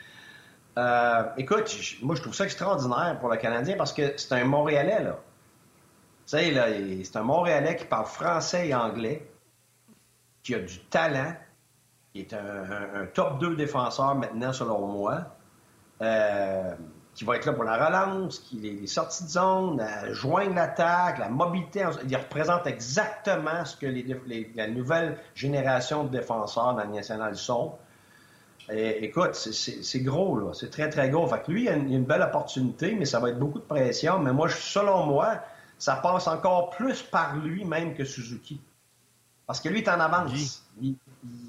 [0.79, 5.03] Euh, écoute, moi je trouve ça extraordinaire pour le Canadien parce que c'est un Montréalais
[5.03, 5.19] là.
[6.27, 6.67] Tu sais là,
[7.05, 9.29] c'est un Montréalais qui parle français et anglais,
[10.43, 11.35] qui a du talent,
[12.13, 15.27] qui est un, un top 2 défenseur maintenant selon moi
[17.15, 21.19] qui va être là pour la relance, qui les, sorties de zone, la, joindre l'attaque,
[21.19, 21.85] la mobilité.
[22.09, 27.75] Il représente exactement ce que les, la nouvelle génération de défenseurs dans le national sont.
[28.71, 30.53] écoute, c'est gros, là.
[30.55, 31.27] C'est très, très gros.
[31.27, 33.65] Fait que lui, il a, une, une, belle opportunité, mais ça va être beaucoup de
[33.65, 34.19] pression.
[34.21, 35.41] Mais moi, selon moi,
[35.79, 38.61] ça passe encore plus par lui même que Suzuki.
[39.47, 40.63] Parce que lui est en avance.
[40.81, 40.95] Il,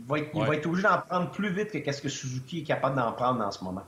[0.08, 3.46] va être, obligé d'en prendre plus vite que ce que Suzuki est capable d'en prendre
[3.46, 3.84] en ce moment.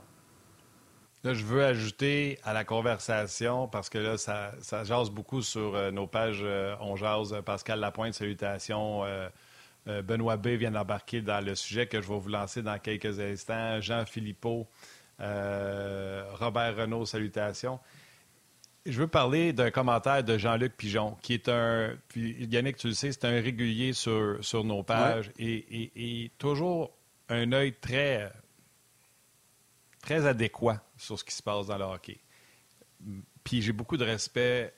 [1.24, 5.74] Là, je veux ajouter à la conversation, parce que là, ça, ça jase beaucoup sur
[5.74, 7.34] euh, nos pages euh, On jase.
[7.46, 9.04] Pascal Lapointe, salutations.
[9.06, 9.30] Euh,
[9.86, 13.80] Benoît B vient d'embarquer dans le sujet que je vais vous lancer dans quelques instants.
[13.82, 14.66] Jean Philippot,
[15.18, 17.78] Robert Renault, salutations.
[18.86, 21.96] Je veux parler d'un commentaire de Jean-Luc Pigeon, qui est un.
[22.08, 26.96] Puis Yannick, tu le sais, c'est un régulier sur, sur nos pages et, toujours
[27.28, 28.30] un œil très,
[30.02, 32.20] très adéquat sur ce qui se passe dans le hockey.
[33.42, 34.74] Puis j'ai beaucoup de respect,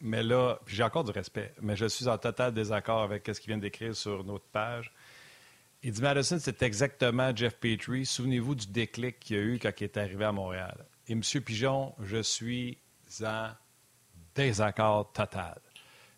[0.00, 3.48] mais là, j'ai encore du respect, mais je suis en total désaccord avec ce qu'il
[3.48, 4.92] vient d'écrire sur notre page.
[5.82, 8.04] Il dit Madison, c'est exactement Jeff Petrie.
[8.04, 10.86] Souvenez-vous du déclic qu'il y a eu quand il est arrivé à Montréal.
[11.06, 11.22] Et M.
[11.22, 12.78] Pigeon, je suis
[13.22, 13.50] en
[14.34, 15.60] désaccord total.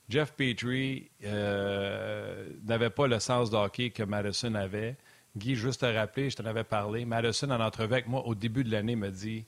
[0.09, 4.97] Jeff Petrie euh, n'avait pas le sens de hockey que Madison avait.
[5.37, 7.05] Guy, juste à rappeler, je t'en avais parlé.
[7.05, 9.47] Madison, en entrevue avec moi au début de l'année, me dit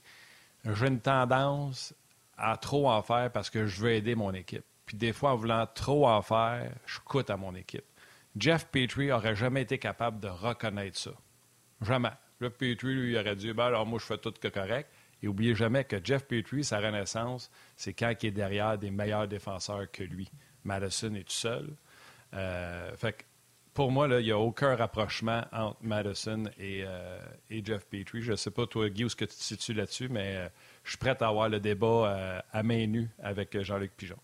[0.64, 1.94] J'ai une tendance
[2.36, 4.64] à trop en faire parce que je veux aider mon équipe.
[4.86, 7.84] Puis des fois, en voulant trop en faire, je coûte à mon équipe.
[8.36, 11.12] Jeff Petrie n'aurait jamais été capable de reconnaître ça.
[11.80, 12.12] Jamais.
[12.40, 14.90] Jeff Petrie, lui, aurait dit ben, alors moi, je fais tout que correct.
[15.22, 19.28] Et n'oubliez jamais que Jeff Petrie, sa renaissance, c'est quand il est derrière des meilleurs
[19.28, 20.28] défenseurs que lui.
[20.64, 21.76] Madison est tout seul.
[22.34, 23.24] Euh, fait
[23.74, 27.18] pour moi, il n'y a aucun rapprochement entre Madison euh,
[27.50, 28.22] et, Jeff Petrie.
[28.22, 30.48] Je ne sais pas, toi, Guy, où ce que tu te situes là-dessus, mais euh,
[30.84, 34.18] je suis prêt à avoir le débat à main nue avec Jean-Luc Pigeon.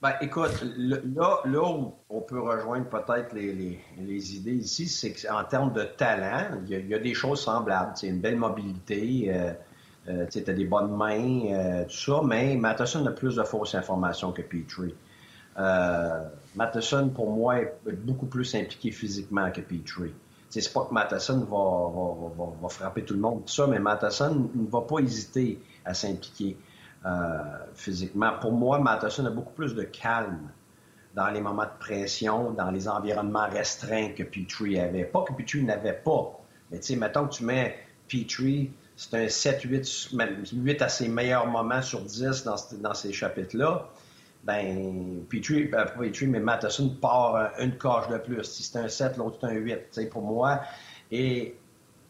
[0.00, 5.82] Ben, écoute, là, où on peut rejoindre peut-être les, idées ici, c'est qu'en termes de
[5.82, 7.92] talent, il y, a des choses semblables.
[7.96, 9.54] C'est une belle mobilité.
[10.08, 13.74] Euh, tu as des bonnes mains, euh, tout ça, mais Matheson a plus de fausses
[13.74, 14.94] informations que Petrie.
[15.58, 20.14] Euh, Matheson, pour moi, est beaucoup plus impliqué physiquement que Petrie.
[20.50, 24.80] C'est pas que Matheson va, frapper tout le monde, tout ça, mais Matheson ne va
[24.80, 26.56] pas hésiter à s'impliquer
[27.74, 28.32] physiquement.
[28.40, 30.48] Pour moi, Matheson a beaucoup plus de calme
[31.14, 35.04] dans les moments de pression, dans les environnements restreints que Petrie avait.
[35.04, 36.40] Pas que Petrie n'avait pas,
[36.70, 37.76] mais tu sais, mettons que tu mets
[38.08, 42.94] Petrie c'est un 7, 8, même 8 à ses meilleurs moments sur 10 dans, dans
[42.94, 43.88] ces chapitres-là.
[44.44, 48.42] Ben, Petrie, ben, Petrie, mais Matheson part une coche de plus.
[48.44, 50.60] Si c'est un 7, l'autre c'est un 8, pour moi.
[51.10, 51.56] Et,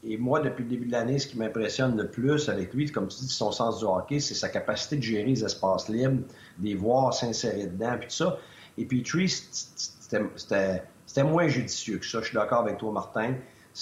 [0.04, 3.18] moi, depuis le début de l'année, ce qui m'impressionne le plus avec lui, comme tu
[3.18, 6.22] dis, son sens du hockey, c'est sa capacité de gérer les espaces libres,
[6.58, 8.38] de les voir s'insérer dedans, puis tout ça.
[8.76, 12.20] Et Petrie, c'était moins judicieux que ça.
[12.20, 13.34] Je suis d'accord avec toi, Martin.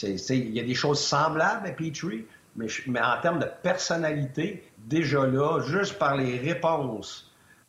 [0.02, 2.24] Il y a des choses semblables à Petrie,
[2.56, 7.25] mais, en termes de personnalité, déjà là, juste par les réponses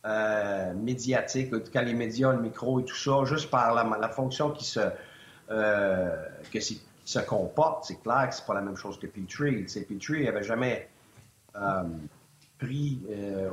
[0.08, 4.64] euh, médiatiques, quand les médias le micro et tout ça, juste par la, fonction qui
[4.64, 4.80] se,
[5.50, 6.16] euh,
[6.50, 9.66] que se comporte, c'est clair que c'est pas la même chose que Petrie.
[9.86, 10.88] Petrie n'avait jamais
[11.56, 11.82] euh,
[12.58, 13.02] pris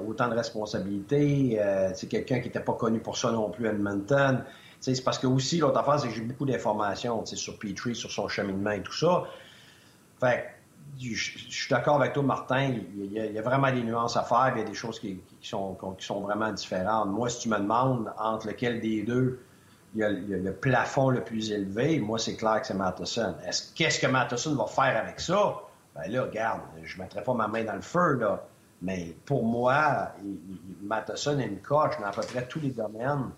[0.08, 1.60] autant de responsabilités.
[1.94, 4.44] c'est quelqu'un qui n'était pas connu pour ça non plus Edmonton.
[4.80, 8.30] C'est parce que aussi, l'autre affaire, c'est que j'ai beaucoup d'informations sur Petrie, sur son
[8.30, 9.24] cheminement et tout ça.
[10.22, 10.55] Fait
[11.00, 12.74] je, suis d'accord avec toi, Martin.
[12.98, 14.54] Il y, a, vraiment des nuances à faire.
[14.56, 15.78] Il y a des choses qui, sont,
[16.22, 17.10] vraiment différentes.
[17.10, 19.40] Moi, si tu me demandes entre lequel des deux
[19.94, 23.36] il y a, le plafond le plus élevé, moi, c'est clair que c'est Matheson.
[23.76, 25.62] qu'est-ce que Matheson va faire avec ça?
[25.96, 28.44] Ben là, regarde, je ne mettrai pas ma main dans le feu, là.
[28.82, 30.12] Mais pour moi,
[30.82, 33.32] Matheson a une coche dans à peu près tous les domaines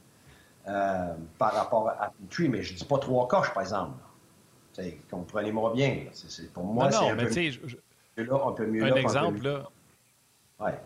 [0.67, 2.49] euh, par rapport à Petrie.
[2.49, 3.93] Mais je ne dis pas trois coches, par exemple.
[5.09, 6.05] Comprenez-moi bien.
[6.53, 7.15] pour moi, c'est un,
[8.51, 9.69] peu mieux un exemple, là.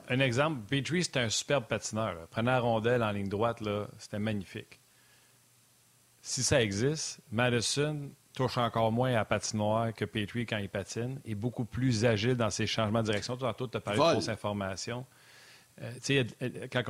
[0.10, 2.28] Un exemple, Petrie, c'était un superbe patineur.
[2.30, 4.80] Prenant la rondelle en ligne droite, là, c'était magnifique.
[6.22, 11.36] Si ça existe, Madison touche encore moins à patinoire que Petrie quand il patine, est
[11.36, 13.38] beaucoup plus agile dans ses changements de direction.
[13.38, 15.06] Tantôt, tu as parlé de fausses informations.
[15.82, 16.84] Euh, quand,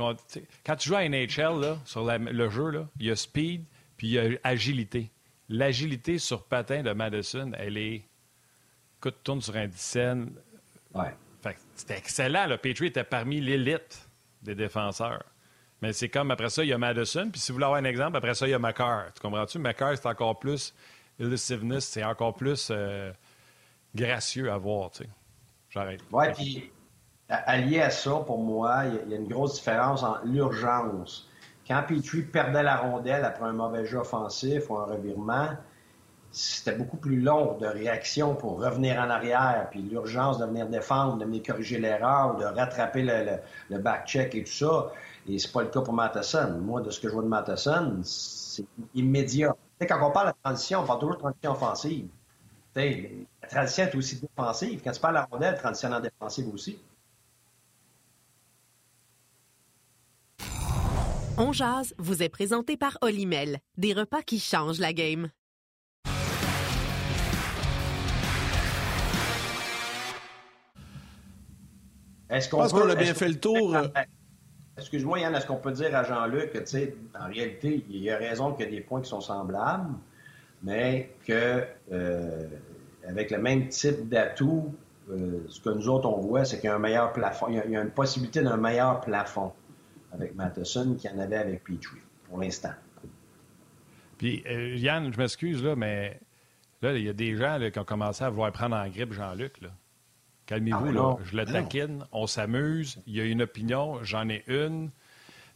[0.64, 3.64] quand, tu joues à NHL, là, sur le jeu, là, il y a speed
[3.96, 5.10] puis il y a agilité.
[5.52, 8.02] L'agilité sur patin de Madison, elle est.
[8.98, 10.32] Écoute, tourne sur un dizaine.
[10.94, 11.14] Ouais.
[11.74, 12.46] C'était excellent.
[12.46, 14.08] Le Petrie était parmi l'élite
[14.42, 15.24] des défenseurs.
[15.82, 17.28] Mais c'est comme après ça, il y a Madison.
[17.30, 19.12] Puis si vous voulez avoir un exemple, après ça, il y a McCarr.
[19.12, 19.58] Tu comprends-tu?
[19.58, 20.74] McCarr, c'est encore plus
[21.20, 23.12] elusiveness, c'est encore plus euh,
[23.94, 24.90] gracieux à voir.
[24.92, 25.10] Tu sais.
[25.68, 26.00] J'arrête.
[26.12, 26.70] Oui, puis
[27.28, 31.28] allié à ça, pour moi, il y, a une grosse différence entre l'urgence
[31.66, 35.50] quand Petrie perdait la rondelle après un mauvais jeu offensif ou un revirement,
[36.32, 41.18] c'était beaucoup plus long de réaction pour revenir en arrière, puis l'urgence de venir défendre,
[41.18, 43.02] de venir corriger l'erreur, de rattraper
[43.68, 44.90] le, back-check et tout ça.
[45.28, 46.58] Et c'est pas le cas pour Matheson.
[46.62, 49.54] Moi, de ce que je vois de Matheson, c'est immédiat.
[49.80, 52.08] quand on parle de transition, on parle toujours de transition offensive.
[52.74, 54.80] la transition est aussi défensive.
[54.82, 56.80] Quand tu parles de la rondelle, transition en défensive aussi.
[61.38, 65.30] On jase vous est présenté par Olimel, des repas qui changent la game.
[72.28, 73.74] Est-ce qu'on pense qu'on a bien fait le tour.
[73.74, 73.88] Euh,
[74.76, 78.10] excuse-moi, Yann, est-ce qu'on peut dire à Jean-Luc que, tu sais, en réalité, il y
[78.10, 79.94] a raison qu'il y a des points qui sont semblables,
[80.62, 82.46] mais que euh,
[83.08, 84.74] avec le même type d'atout,
[85.10, 87.56] euh, ce que nous autres on voit, c'est qu'il y a un meilleur plafond, il
[87.56, 89.52] y a, une possibilité d'un meilleur plafond
[90.12, 92.72] avec Matheson qu'il y en avait avec Petrie, pour l'instant.
[94.18, 96.20] Puis, Yann, je m'excuse, là, mais
[96.80, 99.54] là, il y a des gens qui ont commencé à vouloir prendre en grippe Jean-Luc.
[100.46, 101.16] Calmez-vous, ah, là.
[101.24, 102.98] Je le taquine, on s'amuse.
[103.06, 104.90] Il y a une opinion, j'en ai une.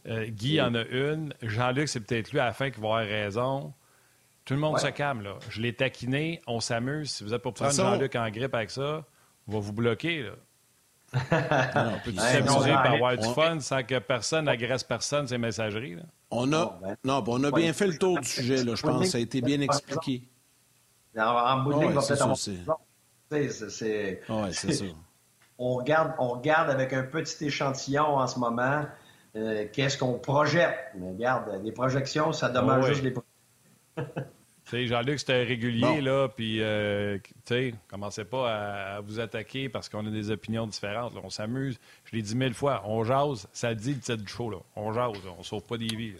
[0.07, 1.33] Euh, Guy en a une.
[1.41, 3.73] Jean-Luc, c'est peut-être lui à la fin qui va avoir raison.
[4.45, 5.37] Tout le monde se calme, là.
[5.49, 7.11] Je l'ai taquiné, on s'amuse.
[7.11, 9.05] Si vous êtes pour prendre Jean-Luc en grippe avec ça,
[9.47, 10.31] on va vous bloquer, là.
[11.13, 15.95] on peut s'amuser par avoir du fun sans que personne n'agresse personne ces messageries.
[15.95, 16.03] Là.
[16.31, 19.07] On a, ben, non, on a bien fait le tour du sujet, là, je pense.
[19.07, 20.23] Ça a été bien expliqué.
[21.17, 22.01] En, bout de ligne, va
[23.29, 24.21] peut-être c'est
[25.59, 28.85] On regarde, on regarde avec un petit échantillon en ce moment
[29.35, 30.77] euh, qu'est-ce qu'on projette.
[30.95, 33.13] Mais regarde, les projections, ça demande juste des
[34.71, 40.05] Jean-Luc, c'était régulier, là, puis, euh, tu sais, commencez pas à, vous attaquer parce qu'on
[40.05, 41.13] a des opinions différentes.
[41.23, 41.79] On s'amuse.
[42.05, 44.57] Je l'ai dit mille fois, on jase, ça dit le titre du show, là.
[44.75, 46.13] On jase, on sauve pas des vies,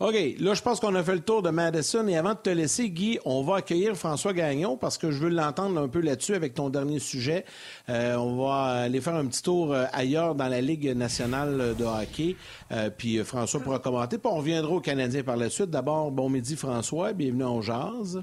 [0.00, 2.06] OK, là, je pense qu'on a fait le tour de Madison.
[2.06, 5.28] Et avant de te laisser, Guy, on va accueillir François Gagnon parce que je veux
[5.28, 7.44] l'entendre un peu là-dessus avec ton dernier sujet.
[7.88, 11.84] Euh, on va aller faire un petit tour euh, ailleurs dans la Ligue nationale de
[11.84, 12.36] hockey.
[12.70, 14.18] Euh, puis François pourra commenter.
[14.18, 15.70] Puis on reviendra aux Canadiens par la suite.
[15.70, 17.12] D'abord, bon midi, François.
[17.12, 18.22] Bienvenue en Jazz.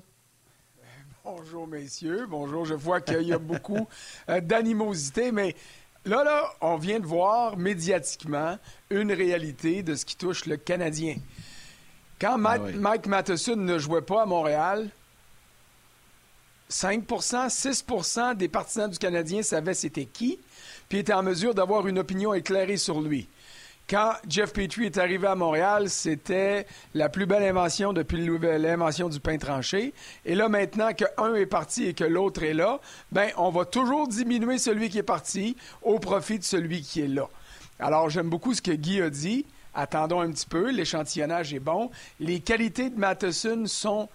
[1.26, 2.26] Bonjour, messieurs.
[2.30, 2.64] Bonjour.
[2.64, 3.86] Je vois qu'il y a beaucoup
[4.30, 5.54] d'animosité, mais
[6.08, 8.60] Là, là, on vient de voir médiatiquement
[8.92, 11.16] une réalité de ce qui touche le Canadien.
[12.20, 14.90] Quand ah Mike, Matheson ne jouait pas à Montréal,
[16.72, 20.40] 5% 6% des partisans du Canadien savaient c'était qui,
[20.90, 23.28] puis étaient en mesure d'avoir une opinion éclairée sur lui.
[23.88, 29.20] Quand Jeff Petrie est arrivé à Montréal, c'était la plus belle invention depuis l'invention du
[29.20, 29.94] pain tranché.
[30.26, 32.80] Et là, maintenant qu'un est parti et que l'autre est là,
[33.12, 37.08] ben, on va toujours diminuer celui qui est parti au profit de celui qui est
[37.08, 37.28] là.
[37.78, 39.46] Alors, j'aime beaucoup ce que Guy a dit.
[39.76, 41.92] Attendons un petit peu, l'échantillonnage est bon.
[42.20, 44.10] Les qualités de Matheson sont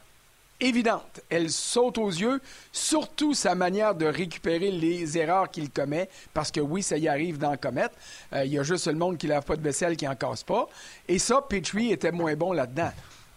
[0.60, 1.20] évidentes.
[1.28, 2.40] Elles sautent aux yeux,
[2.72, 7.38] surtout sa manière de récupérer les erreurs qu'il commet, parce que oui, ça y arrive
[7.38, 7.94] d'en commettre.
[8.32, 10.42] Euh, il y a juste le monde qui lave pas de vaisselle qui en casse
[10.42, 10.68] pas.
[11.08, 12.92] Et ça, Petrie était moins bon là-dedans.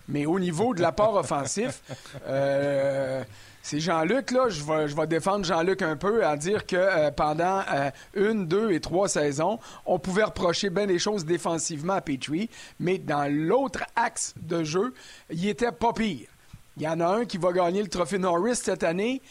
[0.10, 1.82] Mais au niveau de l'apport offensif,
[2.28, 3.24] euh,
[3.65, 7.12] c'est Jean-Luc, là, je vais, je vais défendre Jean-Luc un peu à dire que euh,
[7.12, 12.02] pendant euh, une, deux et trois saisons, on pouvait reprocher bien des choses défensivement à
[12.02, 12.49] Petrie,
[12.82, 14.93] mais dans l'autre axe de jeu,
[15.30, 16.28] il était pas pire.
[16.76, 19.21] Il y en a un qui va gagner le trophée Norris cette année,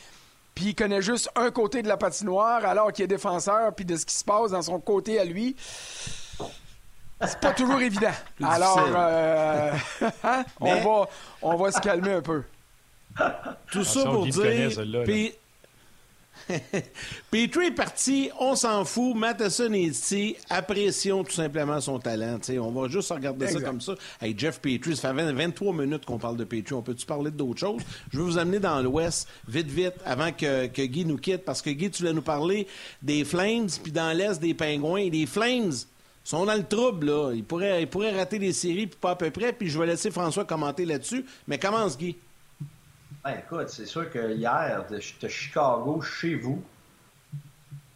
[0.55, 3.97] puis il connaît juste un côté de la patinoire alors qu'il est défenseur, puis de
[3.97, 5.57] ce qui se passe dans son côté à lui.
[7.21, 8.13] C'est pas toujours évident.
[8.43, 9.73] Alors, euh,
[10.25, 11.09] hein, on, va,
[11.43, 12.43] on va se calmer un peu.
[13.71, 14.71] Tout ça pour dire.
[15.05, 15.33] Puis...
[17.31, 19.15] Petrie est parti, on s'en fout.
[19.17, 20.37] Matheson est ici.
[20.51, 22.39] Apprécions tout simplement son talent.
[22.61, 23.95] on va juste regarder ça comme ça.
[24.21, 26.75] Hey, Jeff Petrie, ça fait 23 minutes qu'on parle de Petrie.
[26.75, 27.83] On peut-tu parler d'autre chose?
[28.13, 31.63] Je veux vous amener dans l'Ouest, vite, vite, avant que, que, Guy nous quitte, parce
[31.63, 32.67] que Guy, tu voulais nous parler
[33.03, 35.09] des Flames, puis dans l'Est, des Pingouins.
[35.11, 35.73] Les Flames
[36.25, 37.33] sont dans le trouble, là.
[37.35, 39.53] Ils pourraient, ils pourraient rater les séries, puis pas à peu près.
[39.53, 41.25] Puis je vais laisser François commenter là-dessus.
[41.47, 42.17] Mais commence, Guy.
[43.25, 46.63] Ben, écoute, c'est sûr que hier, tu Chicago chez vous.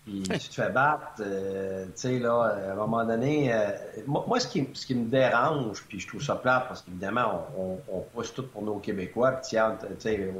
[0.05, 3.73] Puis tu te fais battre, euh, tu sais, là, à un moment donné, euh,
[4.07, 7.79] moi, ce, qui, ce qui me dérange, puis je trouve ça plate, parce qu'évidemment, on,
[7.89, 9.59] on, pousse tout pour nos Québécois, puis tu
[9.99, 10.33] sais,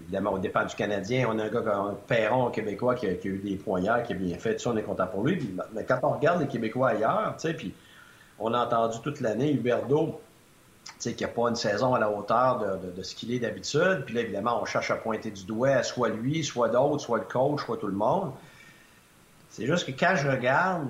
[0.00, 3.38] évidemment, au départ du Canadien, on a un gars, un Perron québécois qui a, eu
[3.38, 5.84] des points hier, qui a bien fait, tout ça, on est content pour lui, mais
[5.84, 7.72] quand on regarde les Québécois ailleurs, tu sais, puis
[8.40, 10.20] on a entendu toute l'année Huberdo
[10.98, 14.04] qu'il n'y a pas une saison à la hauteur de, ce qu'il est d'habitude.
[14.06, 17.24] Puis là, évidemment, on cherche à pointer du doigt soit lui, soit d'autres, soit le
[17.24, 18.32] coach, soit tout le monde.
[19.50, 20.88] C'est juste que quand je regarde,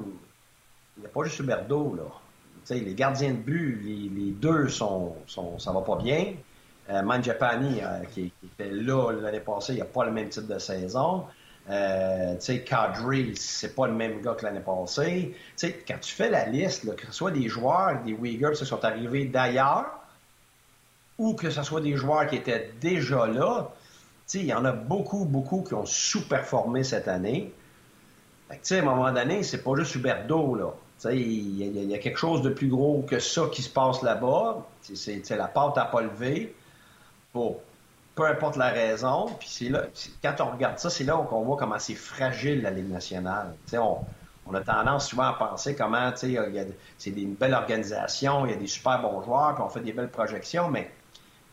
[0.97, 2.75] il n'y a pas juste Huberdo, là.
[2.75, 6.35] les gardiens de but, les, deux sont, sont, ça va pas bien.
[6.91, 10.59] Euh, Manjapani, euh, qui, était là l'année passée, il n'a pas le même type de
[10.59, 11.25] saison.
[11.71, 15.35] Euh, tu sais, Kadri, c'est pas le même gars que l'année passée.
[15.35, 18.67] Tu sais, quand tu fais la liste, que ce soit des joueurs, des Uyghurs qui
[18.67, 19.87] sont arrivés d'ailleurs,
[21.19, 23.73] ou que ce soit des joueurs qui étaient déjà là,
[24.27, 27.53] tu sais, il y en a beaucoup, beaucoup qui ont sous-performé cette année.
[28.49, 30.75] Fait tu sais, à un moment donné, c'est pas juste Huberto, là.
[31.01, 34.03] Tu sais, il y, a quelque chose de plus gros que ça qui se passe
[34.03, 34.67] là-bas.
[34.83, 36.55] C'est la pâte à pas lever.
[37.33, 37.59] Bon,
[38.15, 39.27] peu importe la raison.
[39.39, 39.85] Puis c'est là,
[40.23, 43.55] quand on regarde ça, c'est là qu'on voit comment c'est fragile la Ligue nationale.
[43.73, 43.99] On,
[44.47, 48.67] on, a tendance souvent à penser comment c'est une belle organisation, il y a des
[48.67, 50.91] super bons joueurs, puis on fait des belles projections, mais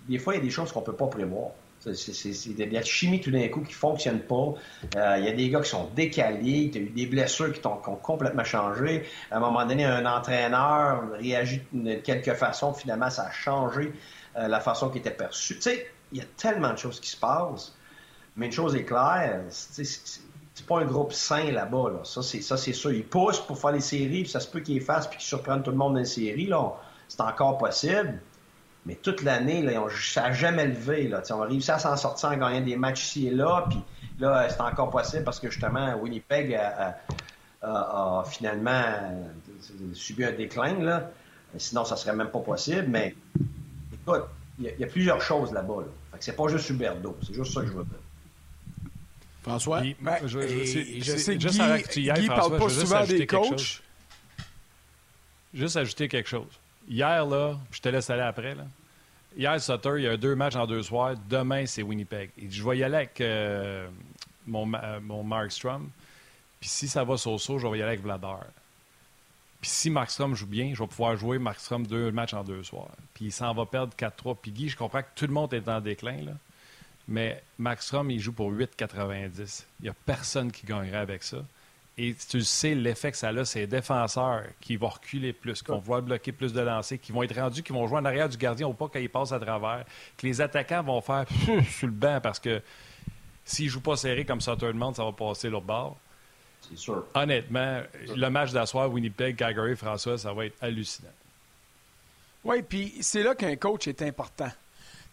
[0.08, 1.52] des fois, il y a des choses qu'on peut pas prévoir.
[1.80, 4.54] C'est de la chimie tout d'un coup qui fonctionne pas.
[4.96, 7.66] Euh, il y a des gars qui sont décalés, tu as eu des blessures qui,
[7.66, 9.04] ont, complètement changé.
[9.32, 13.94] À un moment donné, un entraîneur réagit de quelque façon, finalement, ça a changé
[14.38, 15.56] euh, la façon qui était perçue.
[15.56, 17.76] Tu sais, il y a tellement de choses qui se passent.
[18.36, 21.90] Mais une chose est claire, c'est pas un groupe sain là-bas.
[21.90, 22.00] Là.
[22.04, 22.92] Ça, c'est ça, c'est sûr.
[22.92, 25.64] Ils poussent pour faire les séries, puis ça se peut qu'ils fassent puis qu'ils surprennent
[25.64, 26.48] tout le monde dans les séries.
[26.48, 26.74] Là.
[27.08, 28.20] C'est encore possible.
[28.86, 31.08] Mais toute l'année, là, ça n'a jamais levé.
[31.08, 31.22] Là.
[31.32, 33.66] on a réussi à s'en sortir en gagnant des matchs ici et là.
[33.70, 33.80] Puis
[34.20, 36.56] là, c'est encore possible parce que justement, Winnipeg
[37.62, 38.84] a, finalement
[39.94, 40.80] subi un déclin.
[40.80, 41.12] Là.
[41.58, 42.88] Sinon, ça serait même pas possible.
[42.88, 43.16] Mais
[43.94, 44.24] écoute,
[44.62, 45.82] il y, a plusieurs choses là-bas.
[45.82, 46.18] Là.
[46.20, 47.18] C'est pas juste Huberdo.
[47.26, 48.00] C'est juste ça que je veux dire.
[49.42, 49.82] François?
[50.00, 50.40] Ben, je,
[51.18, 53.82] sais que Guy, Guy parle pas souvent des coachs.
[55.54, 56.60] Juste ajouter quelque chose.
[56.88, 58.66] Hier, là, je te laisse aller après, là.
[59.36, 61.16] Hier, Sutter, il y a deux matchs en deux soirs.
[61.30, 62.32] Demain, c'est Winnipeg.
[62.38, 63.88] Et je vais y aller avec euh,
[64.46, 65.90] mon, euh, mon Markstrom.
[66.60, 68.46] Puis si ça va sur saut, je vais y aller avec Vladar.
[69.62, 72.96] Puis si Markstrom joue bien, je vais pouvoir jouer Markstrom deux matchs en deux soirs.
[73.14, 74.36] Puis il s'en va perdre 4-3.
[74.42, 76.34] Puis Guy, je comprends que tout le monde est en déclin, là.
[77.08, 79.66] Mais Markstrom, il joue pour 8,90.
[79.80, 81.38] Il n'y a personne qui gagnerait avec ça.
[81.98, 85.72] Et tu sais, l'effet que ça a, c'est les défenseurs qui vont reculer plus, qui
[85.72, 88.30] vont vouloir bloquer plus de lancers, qui vont être rendus, qui vont jouer en arrière
[88.30, 89.84] du gardien ou pas quand il passe à travers,
[90.18, 91.26] que les attaquants vont faire
[91.70, 92.62] sur le banc parce que
[93.44, 95.98] s'ils ne jouent pas serré comme ça, tout le monde, ça va passer l'autre bord.
[96.72, 97.06] C'est sûr.
[97.14, 97.82] Honnêtement,
[98.16, 101.10] le match d'asseoir, Winnipeg, Calgary, François, ça va être hallucinant.
[102.44, 104.50] Oui, puis c'est là qu'un coach est important.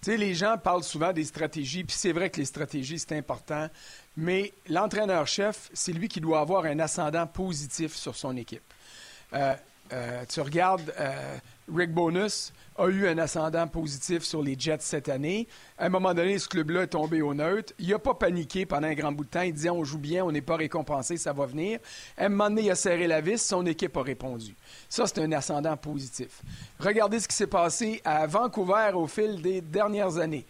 [0.01, 3.17] Tu sais, les gens parlent souvent des stratégies, puis c'est vrai que les stratégies, c'est
[3.17, 3.69] important,
[4.17, 8.63] mais l'entraîneur-chef, c'est lui qui doit avoir un ascendant positif sur son équipe.
[9.35, 9.55] Euh,
[9.93, 11.37] euh, tu regardes euh,
[11.75, 15.49] Rick Bonus, a eu un ascendant positif sur les Jets cette année.
[15.77, 17.73] À un moment donné, ce club-là est tombé au neutre.
[17.79, 19.43] Il n'a pas paniqué pendant un grand bout de temps.
[19.43, 21.81] Il disait on joue bien, on n'est pas récompensé, ça va venir.
[22.17, 24.55] À un moment donné, il a serré la vis, son équipe a répondu.
[24.89, 26.43] Ça, c'est un ascendant positif.
[26.79, 30.47] Regardez ce qui s'est passé à Vancouver au fil des dernières années.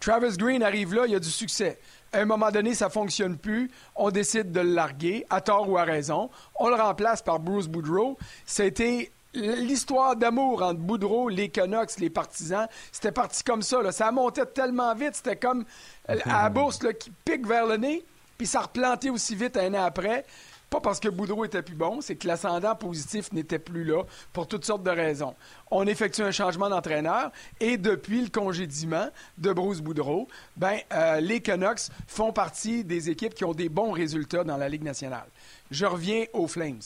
[0.00, 1.78] Travis Green arrive là, il a du succès.
[2.12, 3.70] À un moment donné, ça ne fonctionne plus.
[3.94, 6.30] On décide de le larguer, à tort ou à raison.
[6.56, 8.18] On le remplace par Bruce Boudreau.
[8.46, 13.92] C'était l'histoire d'amour entre Boudreau, les Canucks, les partisans, c'était parti comme ça.
[13.92, 15.14] Ça montait tellement vite.
[15.14, 15.64] C'était comme
[16.08, 18.04] à la bourse qui pique vers le nez,
[18.36, 20.24] puis ça replantait aussi vite un an après.
[20.70, 24.46] Pas parce que Boudreau était plus bon, c'est que l'ascendant positif n'était plus là pour
[24.46, 25.34] toutes sortes de raisons.
[25.68, 31.40] On effectue un changement d'entraîneur et depuis le congédiement de Bruce Boudreau, ben, euh, les
[31.40, 35.26] Canucks font partie des équipes qui ont des bons résultats dans la Ligue nationale.
[35.72, 36.80] Je reviens aux Flames.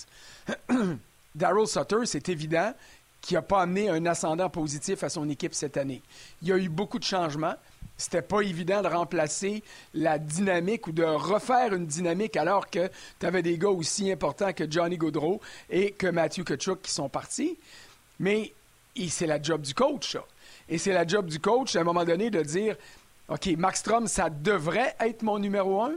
[1.34, 2.72] Daryl Sutter, c'est évident
[3.20, 6.02] qu'il n'a pas amené un ascendant positif à son équipe cette année.
[6.40, 7.54] Il y a eu beaucoup de changements.
[7.96, 9.62] C'était pas évident de remplacer
[9.94, 14.52] la dynamique ou de refaire une dynamique alors que tu avais des gars aussi importants
[14.52, 17.56] que Johnny Gaudreau et que Matthew Kachuk qui sont partis.
[18.18, 18.52] Mais
[19.08, 20.24] c'est la job du coach, ça.
[20.68, 22.76] Et c'est la job du coach, à un moment donné, de dire
[23.28, 25.92] OK, Max Strom, ça devrait être mon numéro un,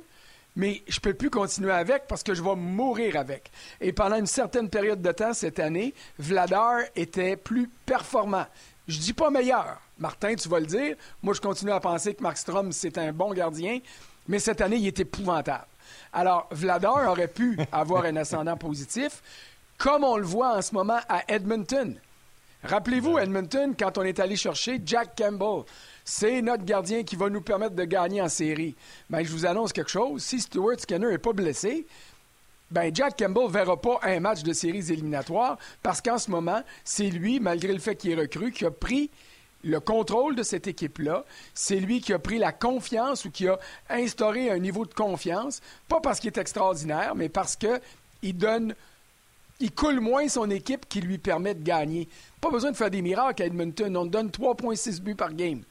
[0.56, 3.52] mais je ne peux plus continuer avec parce que je vais mourir avec.
[3.82, 8.46] Et pendant une certaine période de temps cette année, Vladar était plus performant.
[8.88, 9.80] Je dis pas meilleur.
[10.00, 10.96] Martin, tu vas le dire.
[11.22, 13.80] Moi, je continue à penser que Markstrom, c'est un bon gardien,
[14.28, 15.68] mais cette année, il est épouvantable.
[16.14, 19.22] Alors, Vladar aurait pu avoir un ascendant positif,
[19.78, 22.00] comme on le voit en ce moment à Edmonton.
[22.64, 25.64] Rappelez-vous, Edmonton, quand on est allé chercher Jack Campbell,
[26.04, 28.76] c'est notre gardien qui va nous permettre de gagner en série.
[29.10, 30.24] Ben, je vous annonce quelque chose.
[30.24, 31.86] Si Stuart Skinner n'est pas blessé,
[32.72, 36.62] ben Jack Campbell ne verra pas un match de séries éliminatoires parce qu'en ce moment,
[36.84, 39.10] c'est lui, malgré le fait qu'il est recru, qui a pris
[39.64, 41.26] le contrôle de cette équipe-là.
[41.54, 45.62] C'est lui qui a pris la confiance ou qui a instauré un niveau de confiance,
[45.88, 48.76] pas parce qu'il est extraordinaire, mais parce qu'il donne
[49.60, 52.08] il coule moins son équipe qui lui permet de gagner.
[52.40, 53.98] Pas besoin de faire des miracles à Edmonton.
[53.98, 55.64] On donne 3,6 buts par game.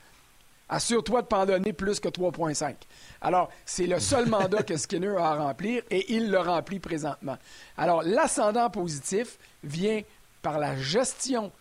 [0.68, 2.74] Assure-toi de pas donner plus que 3,5.
[3.20, 7.38] Alors, c'est le seul mandat que Skinner a à remplir et il le remplit présentement.
[7.76, 10.02] Alors, l'ascendant positif vient
[10.42, 11.52] par la gestion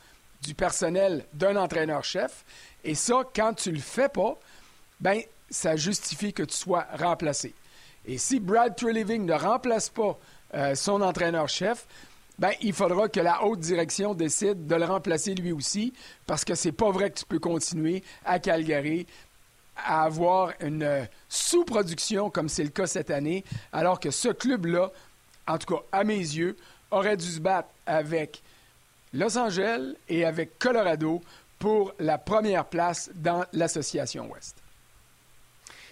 [0.45, 2.45] du personnel d'un entraîneur-chef.
[2.83, 4.37] Et ça, quand tu le fais pas,
[4.99, 7.53] ben, ça justifie que tu sois remplacé.
[8.05, 10.17] Et si Brad Treliving ne remplace pas
[10.53, 11.85] euh, son entraîneur-chef,
[12.37, 15.93] ben, il faudra que la haute direction décide de le remplacer lui aussi,
[16.27, 19.07] parce que c'est pas vrai que tu peux continuer à Calgary
[19.77, 23.43] à avoir une sous-production comme c'est le cas cette année,
[23.73, 24.91] alors que ce club-là,
[25.47, 26.55] en tout cas à mes yeux,
[26.91, 28.41] aurait dû se battre avec
[29.15, 31.21] Los Angeles et avec Colorado
[31.57, 34.61] pour la première place dans l'Association Ouest.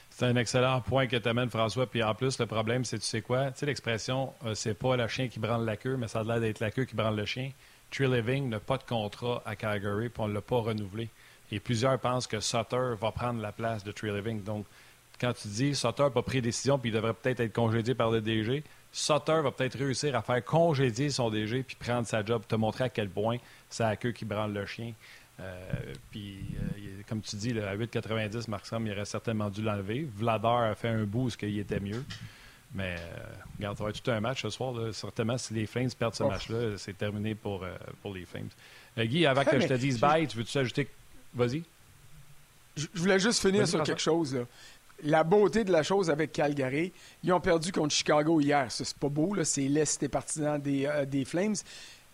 [0.10, 1.88] C'est un excellent point que tu amènes, François.
[1.88, 3.52] Puis en plus, le problème, c'est, tu sais quoi?
[3.52, 6.24] Tu sais, l'expression, euh, c'est pas le chien qui branle la queue, mais ça a
[6.24, 7.52] l'air d'être la queue qui branle le chien.
[7.90, 11.10] Tree Living n'a pas de contrat à Calgary, puis on ne l'a pas renouvelé.
[11.52, 14.44] Et plusieurs pensent que Sutter va prendre la place de Tree Living.
[14.44, 14.66] Donc,
[15.20, 18.12] quand tu dis Sutter n'a pas pris décision, puis il devrait peut-être être congédié par
[18.12, 18.64] le DG,
[18.96, 22.86] Sutter va peut-être réussir à faire congédier son DG puis prendre sa job, te montrer
[22.86, 23.38] à quel point
[23.68, 24.94] c'est la queue qui branle le chien.
[25.40, 25.60] Euh,
[26.12, 26.38] puis,
[26.78, 30.08] euh, comme tu dis, à 8,90, Markstrom, il aurait certainement dû l'enlever.
[30.16, 32.04] Vladar a fait un bout ce qu'il était mieux.
[32.76, 33.18] Mais, euh,
[33.58, 34.76] regarde, ça va être tout un match ce soir.
[34.94, 37.66] Certainement, si les Flames perdent ce match-là, c'est terminé pour,
[38.04, 38.50] pour les Flames.
[38.96, 40.88] Guy, avant que je te dise bye, tu veux-tu ajouter?
[41.34, 41.64] Vas-y.
[42.76, 44.46] Je voulais juste finir sur quelque chose.
[45.02, 48.68] La beauté de la chose avec Calgary, ils ont perdu contre Chicago hier.
[48.70, 51.56] C'est pas beau, c'est l'Est des partisans des, des Flames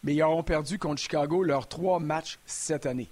[0.03, 3.09] mais ils auront perdu contre Chicago leurs trois matchs cette année.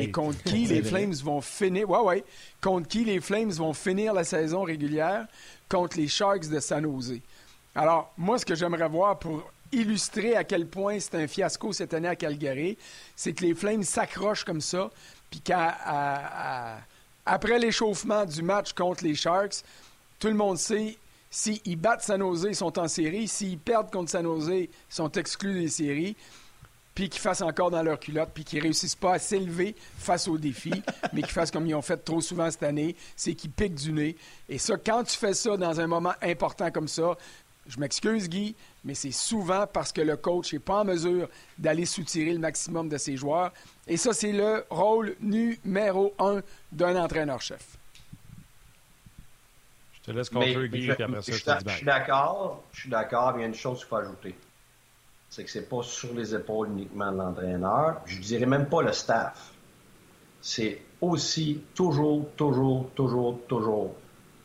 [0.00, 1.88] Et contre qui les Flames vont finir.
[1.88, 2.24] Ouais, ouais.
[2.60, 5.26] Contre qui les Flames vont finir la saison régulière?
[5.68, 7.20] Contre les Sharks de San Jose.
[7.76, 11.94] Alors, moi, ce que j'aimerais voir pour illustrer à quel point c'est un fiasco cette
[11.94, 12.76] année à Calgary,
[13.14, 14.90] c'est que les Flames s'accrochent comme ça,
[15.30, 15.40] puis
[17.24, 19.62] qu'après l'échauffement du match contre les Sharks,
[20.18, 20.98] tout le monde sait
[21.30, 23.28] S'ils battent San Jose, ils sont en série.
[23.28, 26.16] S'ils perdent contre San Jose, ils sont exclus des séries.
[26.92, 30.36] Puis qu'ils fassent encore dans leur culotte, puis qu'ils réussissent pas à s'élever face aux
[30.36, 33.76] défis, mais qu'ils fassent comme ils ont fait trop souvent cette année, c'est qu'ils piquent
[33.76, 34.16] du nez.
[34.48, 37.16] Et ça, quand tu fais ça dans un moment important comme ça,
[37.68, 41.86] je m'excuse, Guy, mais c'est souvent parce que le coach n'est pas en mesure d'aller
[41.86, 43.52] soutirer le maximum de ses joueurs.
[43.90, 47.76] Et ça, c'est le rôle numéro un d'un entraîneur-chef.
[49.94, 53.40] Je te laisse conclure, Guy, après ça, je, je suis d'accord, je suis d'accord, il
[53.40, 54.36] y a une chose qu'il faut ajouter.
[55.28, 58.00] C'est que c'est pas sur les épaules uniquement de l'entraîneur.
[58.06, 59.50] Je dirais même pas le staff.
[60.40, 63.96] C'est aussi toujours, toujours, toujours, toujours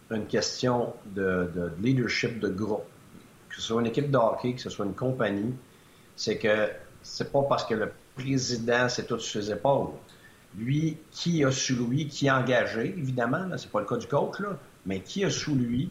[0.10, 2.86] une question de, leadership de groupe.
[3.50, 5.54] Que ce soit une équipe de hockey, que ce soit une compagnie,
[6.16, 6.72] c'est que
[7.04, 9.90] c'est pas parce que le président c'est tout sur ses épaules.
[10.58, 14.40] Lui, qui a su lui, qui a engagé, évidemment, c'est pas le cas du coach,
[14.40, 15.90] là, mais qui a sous lui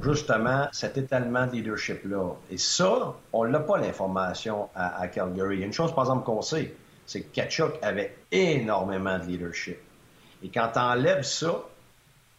[0.00, 2.34] justement cet étalement de leadership-là.
[2.50, 5.62] Et ça, on n'a pas l'information à, Calgary.
[5.62, 6.74] Une chose, par exemple, qu'on sait,
[7.06, 9.78] c'est que Kachuk avait énormément de leadership.
[10.42, 11.62] Et quand tu enlèves ça,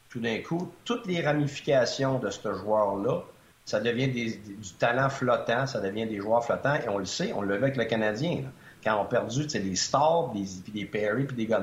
[0.09, 3.23] tout d'un coup, toutes les ramifications de ce joueur-là,
[3.65, 7.41] ça devient du talent flottant, ça devient des joueurs flottants, et on le sait, on
[7.41, 8.43] le vu avec le Canadien
[8.87, 11.61] quand on a perdu des Stars, des, puis des Perry, puis des gars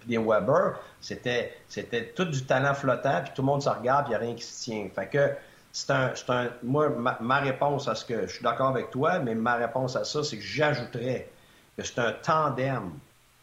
[0.00, 4.06] puis des Weber, c'était, c'était tout du talent flottant, puis tout le monde se regarde,
[4.06, 4.88] puis il n'y a rien qui se tient.
[4.94, 5.30] Fait que
[5.72, 6.88] c'est un, c'est un moi,
[7.20, 10.24] ma, réponse à ce que je suis d'accord avec toi, mais ma réponse à ça,
[10.24, 11.28] c'est que j'ajouterais
[11.76, 12.92] que c'est un tandem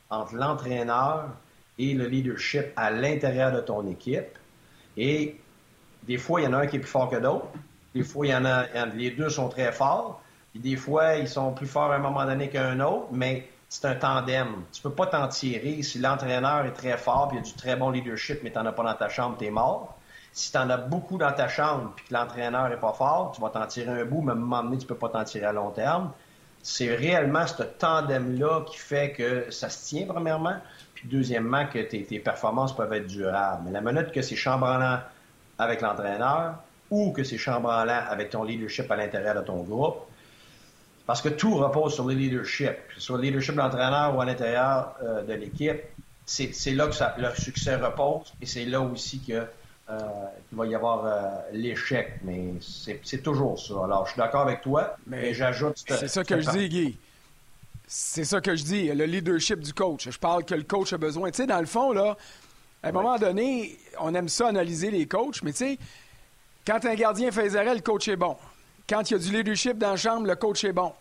[0.10, 1.30] entre l'entraîneur
[1.78, 4.38] et le leadership à l'intérieur de ton équipe.
[4.98, 5.40] Et
[6.04, 7.48] des fois, il y en a un qui est plus fort que d'autres.
[7.94, 10.22] Des fois, il y en a, les deux sont très forts.
[10.54, 13.86] Puis des fois, ils sont plus forts à un moment donné qu'un autre, mais c'est
[13.86, 14.50] un tandem.
[14.72, 15.82] Tu peux pas t'en tirer.
[15.82, 18.60] Si l'entraîneur est très fort, puis il y a du très bon leadership, mais tu
[18.60, 19.98] n'en as pas dans ta chambre, tu es mort.
[20.32, 23.42] Si tu en as beaucoup dans ta chambre, puis que l'entraîneur est pas fort, tu
[23.42, 25.48] vas t'en tirer un bout, mais à un moment donné, tu peux pas t'en tirer
[25.48, 26.12] à long terme.
[26.62, 30.58] C'est réellement ce tandem-là qui fait que ça se tient, premièrement,
[30.94, 33.64] puis deuxièmement, que tes, tes performances peuvent être durables.
[33.66, 35.00] Mais la minute que c'est chambranlant
[35.58, 36.56] avec l'entraîneur
[36.92, 39.98] ou que c'est chambranlant avec ton leadership à l'intérieur de ton groupe,
[41.06, 44.22] parce que tout repose sur le leadership, que ce soit le leadership de l'entraîneur ou
[44.22, 45.82] à l'intérieur euh, de l'équipe.
[46.26, 49.46] C'est là que ça, leur succès repose et c'est là aussi que
[49.90, 50.00] euh,
[50.48, 52.20] qu'il va y avoir euh, l'échec.
[52.24, 52.54] Mais
[53.04, 53.74] c'est toujours ça.
[53.84, 55.84] Alors, je suis d'accord avec toi, mais, j'ajoute...
[55.86, 56.98] C'est ça que je dis, Guy.
[57.86, 60.10] C'est ça que je dis, le leadership du coach.
[60.10, 61.30] Je parle que le coach a besoin.
[61.32, 62.16] Tu sais, dans le fond, là,
[62.82, 65.78] à un moment donné, on aime ça analyser les coachs, mais tu sais,
[66.66, 68.38] quand un gardien fait arrêts, le coach est bon.
[68.94, 70.94] Quand il y a du leadership dans la chambre, le coach est bon.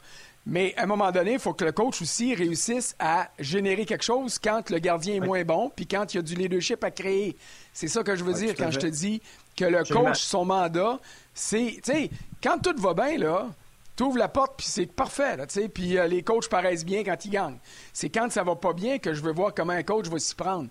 [0.47, 4.03] Mais à un moment donné, il faut que le coach aussi réussisse à générer quelque
[4.03, 6.91] chose quand le gardien est moins bon, puis quand il y a du leadership à
[6.91, 7.37] créer.
[7.75, 9.21] C'est ça que je veux dire quand je te dis
[9.55, 11.01] que le coach, son mandat,
[11.35, 12.11] c'est, tu sais,
[12.43, 13.51] quand tout va bien, là,
[13.95, 16.87] tu ouvres la porte, puis c'est parfait, là, tu sais, puis euh, les coachs paraissent
[16.87, 17.59] bien quand ils gagnent.
[17.93, 20.35] C'est quand ça va pas bien que je veux voir comment un coach va s'y
[20.35, 20.71] prendre.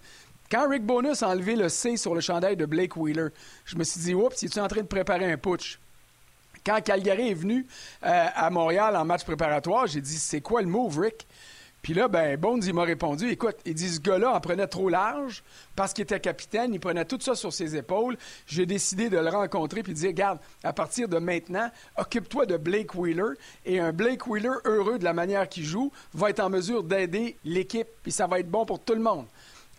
[0.49, 3.28] Quand Rick Bonus a enlevé le C sur le chandail de Blake Wheeler,
[3.65, 5.78] je me suis dit, oups, es-tu en train de préparer un putsch?
[6.66, 7.66] Quand Calgary est venu
[8.05, 11.28] euh, à Montréal en match préparatoire, j'ai dit c'est quoi le move, Rick?
[11.82, 15.43] Puis là, ben, Bones, m'a répondu écoute, il dit ce gars-là en prenait trop large
[15.76, 18.18] parce qu'il était capitaine, il prenait tout ça sur ses épaules.
[18.45, 22.57] J'ai décidé de le rencontrer puis de dire regarde, à partir de maintenant, occupe-toi de
[22.57, 23.34] Blake Wheeler
[23.66, 27.38] et un Blake Wheeler heureux de la manière qu'il joue va être en mesure d'aider
[27.43, 29.26] l'équipe puis ça va être bon pour tout le monde.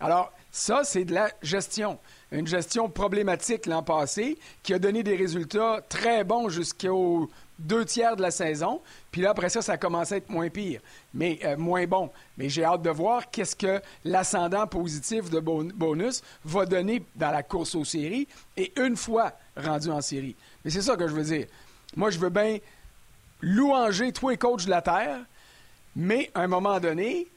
[0.01, 1.97] Alors, ça, c'est de la gestion
[2.33, 7.29] une gestion problématique l'an passé, qui a donné des résultats très bons jusqu'aux
[7.59, 8.81] deux tiers de la saison.
[9.11, 10.81] Puis là, après ça, ça a commencé à être moins pire,
[11.13, 12.09] mais euh, moins bon.
[12.37, 17.43] Mais j'ai hâte de voir qu'est-ce que l'ascendant positif de bonus va donner dans la
[17.43, 18.27] course aux séries
[18.57, 20.35] et une fois rendu en série.
[20.65, 21.45] Mais c'est ça que je veux dire.
[21.95, 22.57] Moi, je veux bien
[23.41, 25.19] louanger tous les coachs de la Terre,
[25.95, 27.27] mais à un moment donné,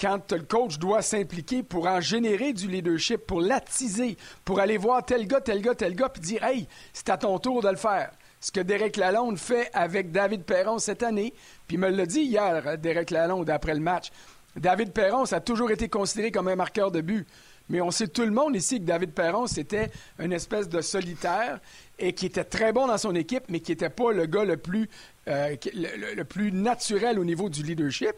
[0.00, 5.04] quand le coach doit s'impliquer pour en générer du leadership, pour l'attiser, pour aller voir
[5.04, 7.76] tel gars, tel gars, tel gars, puis dire Hey, c'est à ton tour de le
[7.76, 8.10] faire.
[8.40, 11.34] Ce que Derek Lalonde fait avec David Perron cette année,
[11.66, 14.10] puis me l'a dit hier, Derek Lalonde, après le match.
[14.56, 17.26] David Perron, ça a toujours été considéré comme un marqueur de but.
[17.68, 21.60] Mais on sait tout le monde ici que David Perron, c'était une espèce de solitaire
[22.00, 24.56] et qui était très bon dans son équipe, mais qui n'était pas le gars le
[24.56, 24.88] plus,
[25.28, 28.14] euh, le, plus naturel au niveau du leadership.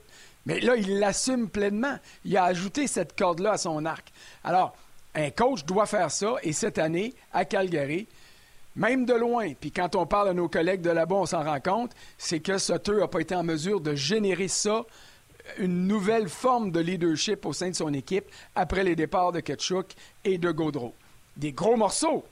[0.47, 1.97] Mais là, il l'assume pleinement.
[2.25, 4.13] Il a ajouté cette corde-là à son arc.
[4.45, 4.75] Alors,
[5.15, 8.09] un coach doit faire ça, et cette année, à Calgary,
[8.75, 11.61] même de loin, puis quand on parle à nos collègues de là-bas, on s'en rend
[11.61, 14.85] compte, c'est que Sutter n'a pas été en mesure de générer ça,
[15.59, 18.25] une nouvelle forme de leadership au sein de son équipe
[18.55, 19.93] après les départs de Ketchuk
[20.25, 20.95] et de Gaudreau.
[21.37, 22.25] Des gros morceaux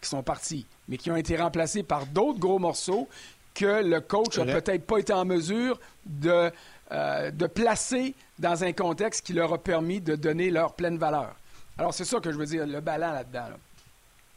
[0.00, 3.08] qui sont partis, mais qui ont été remplacés par d'autres gros morceaux
[3.54, 6.50] que le coach n'a peut-être pas été en mesure de
[6.92, 11.34] euh, de placer dans un contexte qui leur a permis de donner leur pleine valeur.
[11.78, 13.46] Alors, c'est ça que je veux dire, le ballon là-dedans.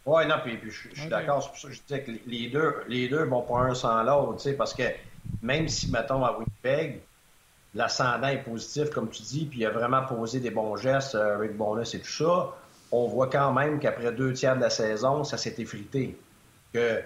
[0.05, 1.43] Oui, non, puis, je, suis d'accord.
[1.43, 4.03] C'est pour ça que je disais que les deux, les deux vont pas un sans
[4.03, 4.83] l'autre, parce que
[5.41, 7.01] même si, mettons, à Winnipeg,
[7.73, 11.37] l'ascendant est positif, comme tu dis, puis il a vraiment posé des bons gestes, euh,
[11.37, 12.55] Rick Bonus et tout ça,
[12.91, 16.17] on voit quand même qu'après deux tiers de la saison, ça s'est effrité.
[16.73, 17.01] Que,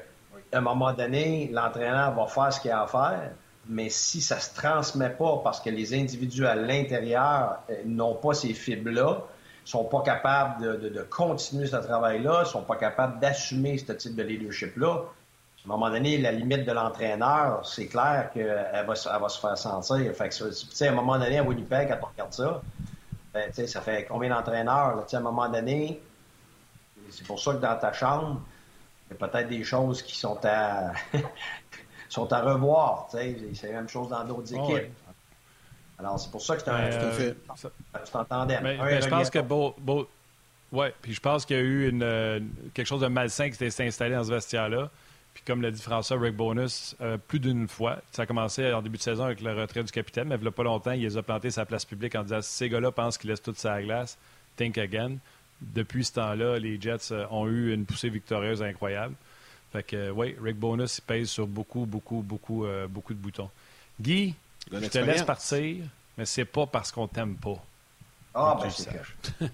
[0.52, 3.32] à un moment donné, l'entraîneur va faire ce qu'il a à faire,
[3.70, 8.34] mais si ça se transmet pas parce que les individus à l'intérieur euh, n'ont pas
[8.34, 9.24] ces fibres-là,
[9.64, 15.04] sont pas capables de, continuer ce travail-là, sont pas capables d'assumer ce type de leadership-là,
[15.70, 19.40] à un moment donné, la limite de l'entraîneur, c'est clair qu'elle va, elle va se
[19.40, 20.16] faire sentir.
[20.16, 22.62] Fait que, à un moment donné, à Winnipeg, quand on regarde ça,
[23.34, 25.06] ben, ça fait combien d'entraîneurs?
[25.12, 26.02] À un moment donné,
[27.12, 28.42] c'est pour ça que dans ta chambre,
[29.10, 30.94] il y a peut-être des choses qui sont à
[32.10, 33.08] sont à revoir.
[33.10, 34.92] C'est la même chose dans d'autres ah équipes.
[36.00, 36.64] Alors, c'est pour ça que.
[36.68, 37.34] Euh,
[38.06, 38.60] tu t'entendais.
[38.62, 39.76] Mais, je pense que Beau.
[40.72, 42.40] Ouais, puis je pense qu'il y a eu une, euh,
[42.76, 44.92] quelque chose de malsain qui s'est installé dans ce vestiaire-là.
[45.34, 47.98] Puis comme l'a dit François, Rick Bonus, euh, plus d'une fois.
[48.12, 50.48] Ça a commencé en début de saison avec le retrait du capitaine, mais il n'y
[50.48, 53.18] a pas longtemps, il les a plantés sa place publique en disant ces gars-là pensent
[53.18, 54.20] qu'ils laissent toute sa glace,
[54.58, 55.18] think again.
[55.60, 59.16] Depuis ce temps-là, les Jets ont eu une poussée victorieuse incroyable.
[59.72, 63.50] Fait que, oui, Rick Bonus, il pèse sur beaucoup, beaucoup, beaucoup, euh, beaucoup de boutons.
[64.02, 64.34] Guy,
[64.72, 65.86] je te laisse partir,
[66.18, 67.64] mais c'est pas parce qu'on t'aime pas.
[68.34, 68.90] Ah, ben c'est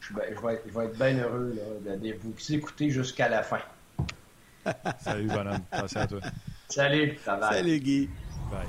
[0.00, 3.60] je, vais, je, vais, être bien heureux là, de vous écouter jusqu'à la fin.
[5.00, 5.62] Salut, bonhomme.
[5.72, 6.20] Merci à toi.
[6.68, 7.18] Salut.
[7.24, 8.08] Salut, Guy.
[8.50, 8.66] Bye.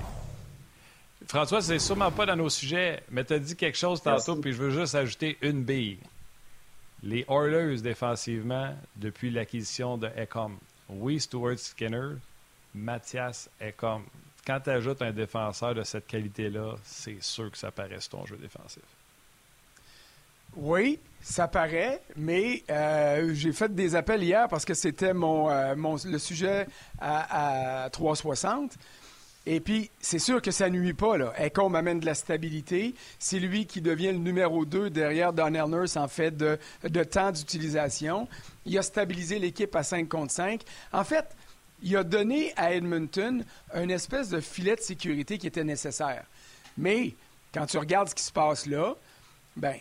[1.27, 4.53] François, c'est sûrement pas dans nos sujets, mais tu as dit quelque chose tantôt, puis
[4.53, 5.99] je veux juste ajouter une bille.
[7.03, 10.57] Les Oilers défensivement, depuis l'acquisition de Ecom.
[10.89, 12.17] Oui, Stuart Skinner,
[12.75, 14.03] Mathias Ecom.
[14.45, 18.37] Quand tu ajoutes un défenseur de cette qualité-là, c'est sûr que ça paraît ton jeu
[18.37, 18.83] défensif.
[20.55, 25.75] Oui, ça paraît, mais euh, j'ai fait des appels hier parce que c'était mon, euh,
[26.05, 26.67] le sujet
[26.99, 28.77] à 360.
[29.53, 31.17] Et puis, c'est sûr que ça nuit pas.
[31.17, 31.33] Là.
[31.37, 32.95] Ecom amène de la stabilité.
[33.19, 37.33] C'est lui qui devient le numéro 2 derrière Donnell Nurse en fait de, de temps
[37.33, 38.29] d'utilisation.
[38.65, 40.61] Il a stabilisé l'équipe à 5 contre 5.
[40.93, 41.25] En fait,
[41.83, 43.43] il a donné à Edmonton
[43.75, 46.23] une espèce de filet de sécurité qui était nécessaire.
[46.77, 47.13] Mais
[47.53, 48.95] quand tu regardes ce qui se passe là,
[49.57, 49.75] ben,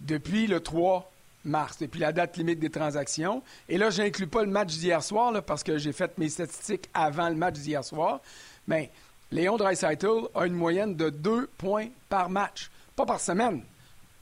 [0.00, 1.10] depuis le 3
[1.46, 5.02] mars, depuis la date limite des transactions, et là, je n'inclus pas le match d'hier
[5.02, 8.20] soir là, parce que j'ai fait mes statistiques avant le match d'hier soir,
[8.68, 8.90] mais
[9.32, 12.70] Léon Dreisaitl a une moyenne de 2 points par match.
[12.94, 13.62] Pas par semaine.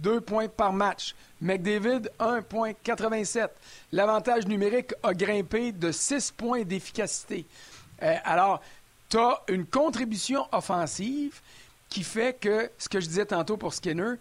[0.01, 1.15] 2 points par match.
[1.41, 3.49] McDavid, 1,87.
[3.93, 7.45] L'avantage numérique a grimpé de 6 points d'efficacité.
[8.03, 8.63] Euh, alors,
[9.09, 11.41] tu as une contribution offensive
[11.89, 14.15] qui fait que, ce que je disais tantôt pour Skinner,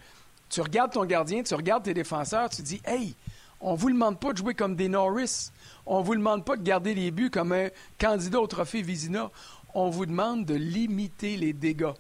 [0.50, 3.16] tu regardes ton gardien, tu regardes tes défenseurs, tu dis, hey,
[3.60, 5.52] on vous demande pas de jouer comme des Norris.
[5.86, 7.70] On vous demande pas de garder les buts comme un
[8.00, 9.32] candidat au trophée Vizina.
[9.76, 11.94] On vous demande de limiter les dégâts.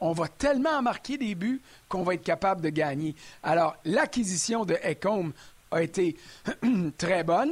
[0.00, 3.16] On va tellement marquer des buts qu'on va être capable de gagner.
[3.42, 5.32] Alors, l'acquisition de Ecom
[5.72, 6.16] a été
[6.98, 7.50] très bonne.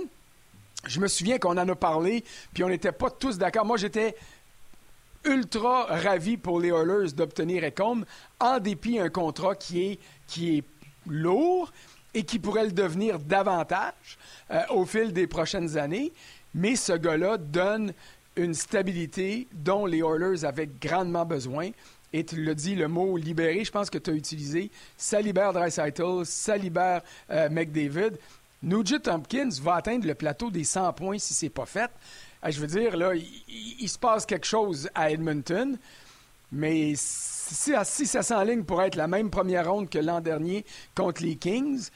[0.86, 2.22] Je me souviens qu'on en a parlé,
[2.52, 3.64] puis on n'était pas tous d'accord.
[3.64, 4.14] Moi, j'étais
[5.24, 8.04] ultra ravi pour les Oilers d'obtenir Ecom,
[8.38, 9.98] en dépit d'un contrat qui
[10.36, 10.64] est,
[11.06, 11.70] lourd
[12.14, 14.18] et qui pourrait le devenir davantage
[14.50, 16.12] euh, au fil des prochaines années.
[16.54, 17.92] Mais ce gars-là donne
[18.37, 21.70] une stabilité dont les Oilers avaient grandement besoin.
[22.12, 24.70] Et tu l'as dit, le mot libéré, je pense que tu as utilisé.
[24.97, 28.12] Ça libère Dreisaitl, ça libère euh, McDavid.
[28.62, 31.91] Nugent Tompkins va atteindre le plateau des 100 points si c'est pas fait.
[32.45, 35.76] Euh, je veux dire, là, il, se passe quelque chose à Edmonton,
[36.53, 40.64] mais si, si ça s'enligne pour être la même première ronde que l'an dernier
[40.95, 41.89] contre les Kings,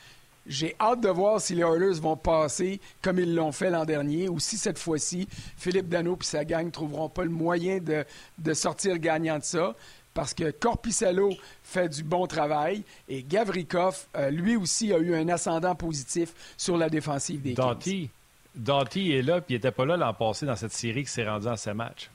[0.49, 4.29] j'ai hâte de voir si les Oilers vont passer comme ils l'ont fait l'an dernier
[4.29, 8.55] ou si cette fois-ci, Philippe Dano et sa gang ne trouveront pas le moyen de,
[8.55, 9.75] sortir gagnant de ça
[10.15, 11.31] parce que Corpissalo
[11.63, 16.77] fait du bon travail et Gavrikov, euh, lui aussi, a eu un ascendant positif sur
[16.77, 18.09] la défensive des Kings.
[18.57, 21.29] Doughty est là, puis il n'était pas là l'an passé dans cette série qui s'est
[21.29, 22.11] rendue en ces matchs.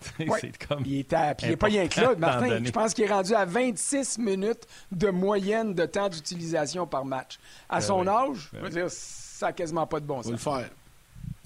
[0.40, 2.64] c'est comme il n'est pas rien que là, Martin.
[2.64, 7.38] Je pense qu'il est rendu à 26 minutes de moyenne de temps d'utilisation par match.
[7.68, 10.26] À ben son âge, ben dire, ça n'a quasiment pas de bon sens.
[10.26, 10.70] Faut le faire.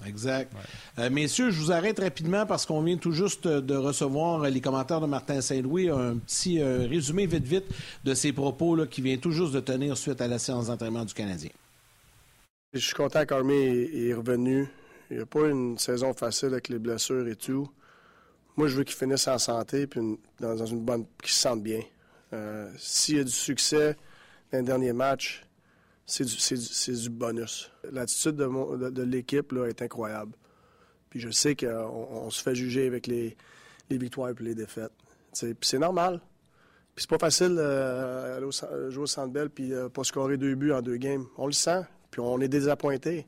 [0.05, 0.51] Exact.
[0.99, 5.01] Euh, messieurs, je vous arrête rapidement parce qu'on vient tout juste de recevoir les commentaires
[5.01, 5.89] de Martin Saint-Louis.
[5.89, 7.65] Un petit euh, résumé vite vite
[8.03, 11.05] de ses propos là, qui vient tout juste de tenir suite à la séance d'entraînement
[11.05, 11.49] du Canadien.
[12.73, 14.67] Je suis content qu'Armé est revenu.
[15.09, 17.69] Il n'y a pas une saison facile avec les blessures et tout.
[18.57, 19.89] Moi, je veux qu'il finisse en santé et
[20.39, 21.05] dans, une bonne.
[21.21, 21.81] qu'il se sente bien.
[22.33, 23.95] Euh, s'il y a du succès
[24.51, 25.45] dans les derniers matchs,
[26.05, 27.71] c'est du, bonus.
[27.91, 30.33] L'attitude de, l'équipe est incroyable.
[31.09, 33.35] Puis je sais qu'on se fait juger avec les,
[33.89, 34.91] victoires et les défaites.
[35.33, 36.21] Puis c'est normal.
[36.93, 40.55] Puis c'est pas facile euh, de jouer au Centre Bell puis euh, pas scorer deux
[40.55, 41.25] buts en deux games.
[41.37, 41.81] On le sent.
[42.09, 43.27] Puis on est désappointé.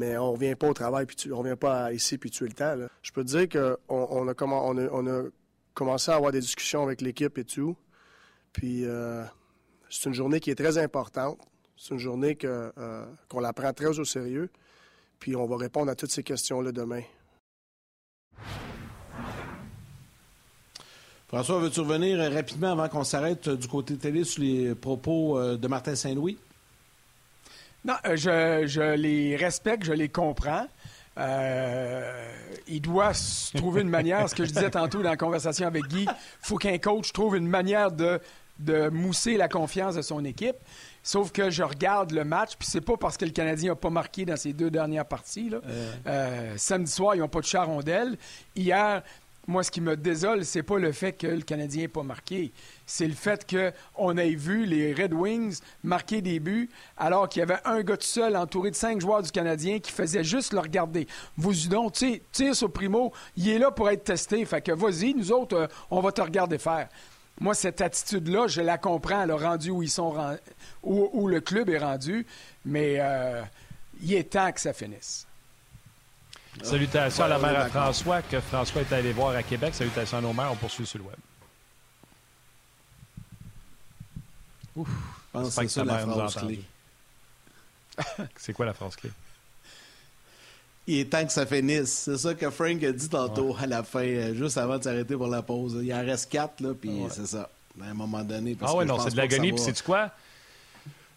[0.00, 2.54] Mais on revient pas au travail, puis tu, on revient pas ici puis tuer le
[2.54, 2.74] temps.
[3.02, 5.22] Je peux te dire qu'on on a,
[5.74, 7.76] commencé à avoir des discussions avec l'équipe et tout.
[8.54, 9.22] Puis euh,
[9.90, 11.38] c'est une journée qui est très importante.
[11.76, 14.48] C'est une journée euh, qu'on la prend très au sérieux.
[15.18, 17.02] Puis on va répondre à toutes ces questions-là demain.
[21.28, 25.68] François, veux-tu revenir rapidement avant qu'on s'arrête du côté télé sur les propos euh, de
[25.68, 26.38] Martin Saint-Louis?
[27.84, 30.66] Non, euh, je, je, les respecte, je les comprends.
[31.18, 32.32] Euh,
[32.68, 33.12] il doit
[33.54, 36.56] trouver une manière, ce que je disais tantôt dans la conversation avec Guy, il faut
[36.56, 38.20] qu'un coach trouve une manière de,
[38.58, 40.56] de mousser la confiance de son équipe.
[41.02, 43.90] Sauf que je regarde le match, puis c'est pas parce que le Canadien n'a pas
[43.90, 45.48] marqué dans ses deux dernières parties.
[45.48, 45.58] Là.
[46.06, 46.54] Euh.
[46.56, 48.18] samedi soir, ils n'ont pas de charondelle.
[48.54, 49.02] Hier,
[49.50, 52.52] moi, ce qui me désole, c'est pas le fait que le Canadien n'ait pas marqué.
[52.86, 57.42] C'est le fait qu'on ait vu les Red Wings marquer des buts alors qu'il y
[57.42, 60.60] avait un gars tout seul entouré de cinq joueurs du Canadien qui faisait juste le
[60.60, 61.08] regarder.
[61.36, 64.44] Vous donc, tu tire sur Primo, il est là pour être testé.
[64.44, 66.88] Fait que vas-y, nous autres, euh, on va te regarder faire.
[67.40, 72.24] Moi, cette attitude-là, je la comprends, le rendu où, le club est rendu,
[72.64, 73.42] mais euh,
[74.00, 75.26] il est temps que ça finisse.
[76.62, 79.74] Salutations à la mère à François, que François est allé voir à Québec.
[79.74, 80.52] Salutations à nos mères.
[80.52, 81.16] On poursuit sur le web.
[84.76, 84.88] Ouf.
[84.88, 86.62] Je pense que ça la phrase clé.
[88.36, 89.10] c'est quoi la phrase clé?
[90.86, 91.90] Il est temps que ça finisse.
[91.90, 95.16] C'est ça que Frank a dit tantôt à la fin, euh, juste avant de s'arrêter
[95.16, 95.78] pour la pause.
[95.82, 97.48] Il en reste quatre, là, puis c'est ça.
[97.80, 98.56] À un moment donné.
[98.62, 99.52] ah ouais, non, c'est de l'agonie.
[99.52, 100.10] Puis c'est quoi?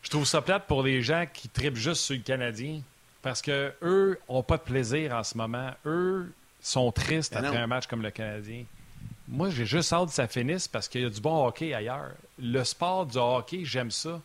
[0.03, 2.81] Je trouve ça plate pour les gens qui tripent juste sur le Canadien.
[3.23, 5.71] Parce que eux ont pas de plaisir en ce moment.
[5.85, 8.65] Eux sont tristes ben après un match comme le Canadien.
[9.29, 12.11] Moi, j'ai juste hâte que ça finisse parce qu'il y a du bon hockey ailleurs.
[12.37, 14.21] Le sport du hockey, j'aime ça.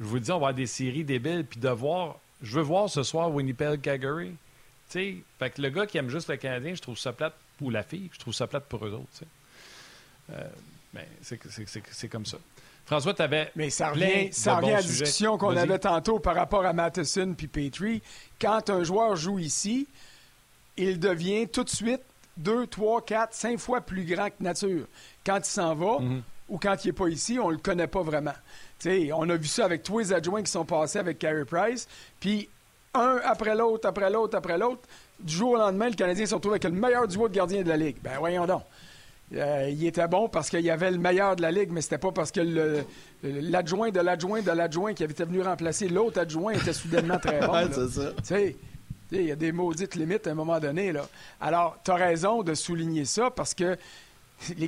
[0.00, 2.16] Je vous dis, on va avoir des séries débiles, puis de voir.
[2.40, 4.34] Je veux voir ce soir Winnipeg Calgary.
[4.88, 7.70] sais, fait que le gars qui aime juste le Canadien, je trouve ça plate pour
[7.70, 9.26] la fille, je trouve ça plate pour eux autres.
[10.32, 10.48] Euh,
[10.92, 12.38] ben, c'est comme ça.
[12.84, 13.50] François, tu avais.
[13.56, 17.34] Mais ça revient, ça revient à la discussion qu'on avait tantôt par rapport à Matheson
[17.36, 18.02] puis Petrie.
[18.40, 19.86] Quand un joueur joue ici,
[20.76, 22.00] il devient tout de suite
[22.36, 24.86] deux, trois, quatre, cinq fois plus grand que nature.
[25.24, 26.22] Quand il s'en va Mhm.
[26.48, 28.32] ou quand il n'est pas ici, on le connaît pas vraiment.
[28.78, 31.86] sais, on a vu ça avec tous les adjoints qui sont passés avec Carey Price.
[32.18, 32.48] Puis
[32.94, 34.80] un après l'autre, après l'autre, après l'autre,
[35.20, 37.68] du jour au lendemain, le Canadien se retrouve avec le meilleur duo de gardiens de
[37.68, 37.96] la Ligue.
[38.02, 38.62] Ben voyons donc.
[39.34, 41.98] Euh, il était bon parce qu'il y avait le meilleur de la Ligue, mais c'était
[41.98, 42.40] pas parce que
[43.22, 47.40] l'adjoint de l'adjoint de l'adjoint qui avait été venu remplacer l'autre adjoint était soudainement très
[47.46, 47.52] bon.
[47.52, 48.36] Ouais, c'est ça.
[49.10, 50.90] Il y a des maudites limites à un moment donné.
[50.92, 51.06] Là.
[51.40, 53.76] Alors, tu as raison de souligner ça parce que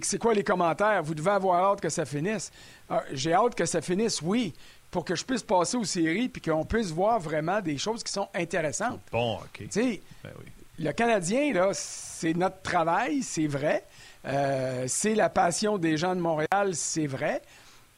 [0.03, 1.03] c'est quoi les commentaires?
[1.03, 2.53] Vous devez avoir hâte que ça finisse.
[2.89, 4.53] Ah, J'ai hâte que ça finisse, oui,
[4.91, 8.13] pour que je puisse passer aux séries puis qu'on puisse voir vraiment des choses qui
[8.13, 9.01] sont intéressantes.
[9.11, 9.49] Bon, OK.
[9.59, 10.45] Tu sais, Ben oui.
[10.79, 13.85] le Canadien, là, c'est notre travail, c'est vrai.
[14.27, 17.43] Euh, c'est la passion des gens de Montréal, c'est vrai.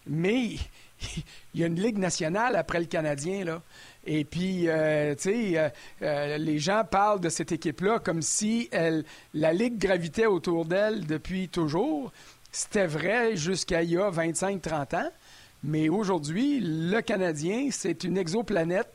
[0.06, 0.42] Mais
[1.54, 3.62] il y a une Ligue nationale après le Canadien, là.
[4.08, 5.72] Et puis, euh, tu sais,
[6.02, 8.70] euh, les gens parlent de cette équipe-là comme si
[9.34, 12.12] la Ligue gravitait autour d'elle depuis toujours.
[12.52, 15.10] C'était vrai jusqu'à il y a 25-30 ans.
[15.64, 18.92] Mais aujourd'hui, le Canadien, c'est une exoplanète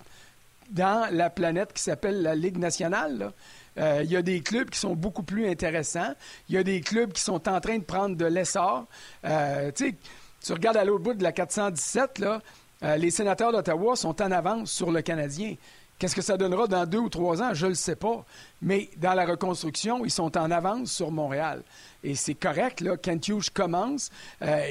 [0.70, 3.34] dans la planète qui s'appelle la Ligue nationale.
[3.78, 6.14] Euh, Il y a des clubs qui sont beaucoup plus intéressants.
[6.50, 8.86] Il y a des clubs qui sont en train de prendre de l'essor.
[9.26, 12.42] Euh, tu regardes à l'autre bout de la 417, là,
[12.84, 15.56] euh, les sénateurs d'Ottawa sont en avance sur le Canadien.
[16.00, 17.54] Qu'est-ce que ça donnera dans deux ou trois ans?
[17.54, 18.26] Je ne le sais pas.
[18.64, 21.62] Mais dans la reconstruction, ils sont en avance sur Montréal.
[22.04, 22.98] Et c'est correct, là.
[22.98, 24.10] Kent Hughes commence.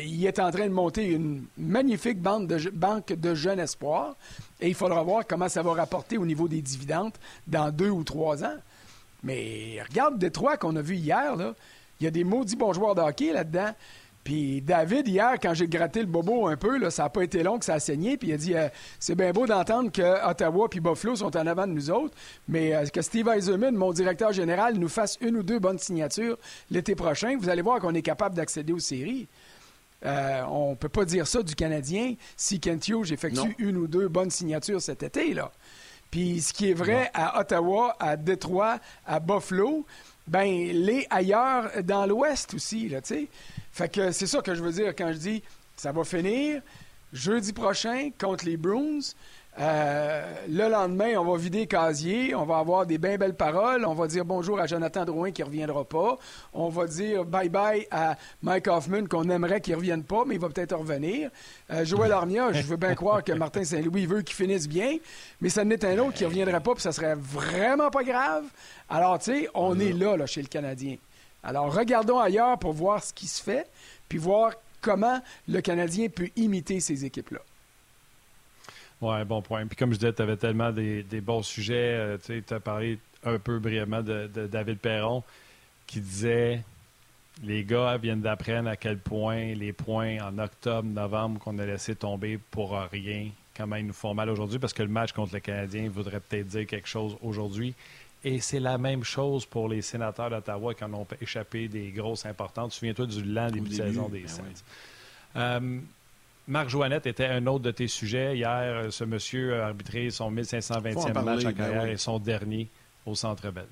[0.03, 4.17] Il est en train de monter une magnifique bande de banque de jeunes espoirs.
[4.61, 7.15] Et il faudra voir comment ça va rapporter au niveau des dividendes
[7.47, 8.57] dans deux ou trois ans.
[9.23, 11.55] Mais regarde Détroit qu'on a vu hier, là.
[12.01, 13.75] Il y a des maudits bons joueurs de hockey là-dedans.
[14.25, 17.43] Puis David, hier, quand j'ai gratté le bobo un peu, là, ça n'a pas été
[17.43, 18.17] long que ça a saigné.
[18.19, 18.69] Puis il a dit euh,
[18.99, 22.15] C'est bien beau d'entendre que Ottawa puis Buffalo sont en avant de nous autres,
[22.49, 26.39] mais euh, que Steve Eisenman, mon directeur général, nous fasse une ou deux bonnes signatures
[26.71, 29.27] l'été prochain, vous allez voir qu'on est capable d'accéder aux séries.
[30.05, 33.55] Euh, on ne peut pas dire ça du Canadien si Kent Hughes effectue Non.
[33.59, 35.35] une ou deux bonnes signatures cet été.
[35.35, 35.51] là.
[36.11, 39.87] Puis ce qui est vrai à Ottawa, à Détroit, à Buffalo,
[40.27, 43.29] ben les ailleurs dans l'Ouest aussi, là, tu sais.
[43.73, 45.43] Fait que c'est ça que je veux dire quand je dis
[45.77, 46.61] ça va finir
[47.13, 49.01] jeudi prochain contre les Bruins.
[49.59, 53.95] Euh, le lendemain, on va vider casier, on va avoir des bien belles paroles, on
[53.95, 56.19] va dire bonjour à Jonathan Drouin qui reviendra pas,
[56.53, 60.49] on va dire bye-bye à Mike Hoffman qu'on aimerait qu'il revienne pas, mais il va
[60.49, 61.31] peut-être revenir.
[61.71, 64.97] Euh, Joël Armia, je veux bien croire que Martin Saint-Louis veut qu'il finisse bien,
[65.41, 68.45] mais ça n'est un autre qui reviendrait pas, puis ça serait vraiment pas grave.
[68.89, 70.97] Alors, tu sais, on est là, là, chez le Canadien.
[71.43, 73.67] Alors, regardons ailleurs pour voir ce qui se fait,
[74.09, 77.41] puis voir comment le Canadien peut imiter ces équipes-là.
[79.01, 79.67] Ouais, bon point.
[79.67, 81.95] Puis comme je disais, tu avais tellement des, des bons sujets.
[81.97, 85.23] Euh, tu as parlé un peu brièvement de, de David Perron
[85.87, 86.63] qui disait
[87.43, 91.95] les gars viennent d'apprendre à quel point les points en octobre, novembre qu'on a laissé
[91.95, 95.41] tomber pour rien, comment ils nous font mal aujourd'hui parce que le match contre le
[95.41, 97.75] Canadien voudrait peut-être dire quelque chose aujourd'hui.
[98.23, 102.27] Et c'est la même chose pour les sénateurs d'Ottawa qui en ont échappé des grosses
[102.27, 102.73] importantes.
[102.73, 104.43] Souviens-toi du lent début, de début, saison des ben Saints.
[104.47, 105.41] oui.
[105.41, 105.79] Euh,
[106.51, 108.37] Marc Joannette était un autre de tes sujets.
[108.37, 111.83] Hier, euh, ce monsieur a arbitré son Faut en 1520e parler, match en ben carrière
[111.85, 111.91] oui.
[111.91, 112.69] et son dernier
[113.07, 113.69] au Centre Bell.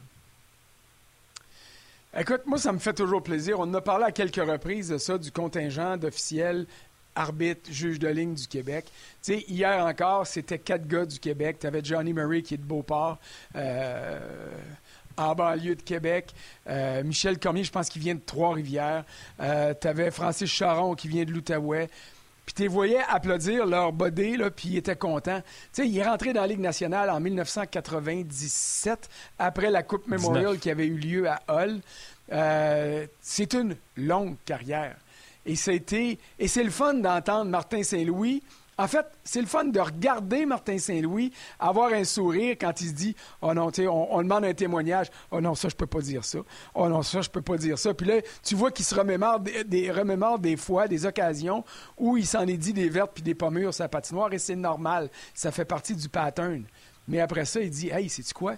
[2.17, 3.59] Écoute, moi, ça me fait toujours plaisir.
[3.59, 6.67] On en a parlé à quelques reprises de ça, du contingent d'officiels,
[7.17, 8.87] arbitres, juges de ligne du Québec.
[9.23, 11.59] Tu sais, hier encore, c'était quatre gars du Québec.
[11.61, 13.19] Tu avais Johnny Murray qui est de Beauport.
[13.57, 14.21] euh,
[15.19, 16.33] en banlieue de Québec.
[16.69, 19.05] Euh, Michel Cormier, je pense qu'il vient de Trois-Rivières.
[19.41, 21.91] Euh, tu avais Francis Charon qui vient de l'Outaouais.
[22.49, 25.43] Puis tu les voyais applaudir leur body, là, puis ils étaient contents.
[25.75, 30.53] Tu sais, il est rentré dans la Ligue nationale en 1997, après la Coupe Memorial
[30.53, 30.59] 19.
[30.61, 31.81] qui avait eu lieu à Hull.
[32.33, 34.97] Euh, c'est une longue carrière.
[35.45, 38.43] Et, été- et c'est le fun d'entendre Martin Saint-Louis.
[38.79, 42.93] En fait, c'est le fun de regarder Martin Saint-Louis avoir un sourire quand il se
[42.93, 45.09] dit Oh non, tu sais, on, demande un témoignage.
[45.33, 46.39] Oh non, ça, je peux pas dire ça.
[46.75, 47.93] Oh non, ça, je peux pas dire ça.
[47.93, 51.65] Puis là, tu vois qu'il se remémore des, des- fois, des occasions
[51.97, 54.57] où il s'en est dit des vertes puis des pommures sur la patinoire et c'est
[54.57, 55.11] normal.
[55.35, 56.63] Ça fait partie du pattern.
[57.09, 58.55] Mais après ça, il dit Hey, sais-tu quoi?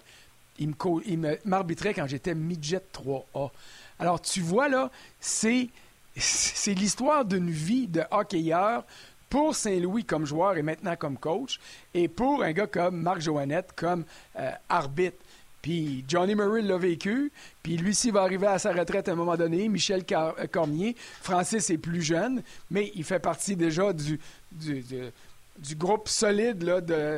[0.58, 3.50] il m'arbitrait quand j'étais midget 3A.
[3.98, 5.68] Alors, tu vois, là, c'est,
[6.16, 8.84] c'est l'histoire d'une vie de hockeyeur
[9.30, 11.58] pour Saint-Louis comme joueur et maintenant comme coach,
[11.94, 14.04] et pour un gars comme Marc Joannette comme
[14.38, 15.16] euh, arbitre.
[15.62, 17.30] Puis Johnny Murray l'a vécu,
[17.62, 20.96] puis lui ci va arriver à sa retraite à un moment donné, Michel euh, Cormier,
[21.22, 24.18] Francis est plus jeune, mais il fait partie déjà du,
[24.52, 26.58] du, du- groupe solide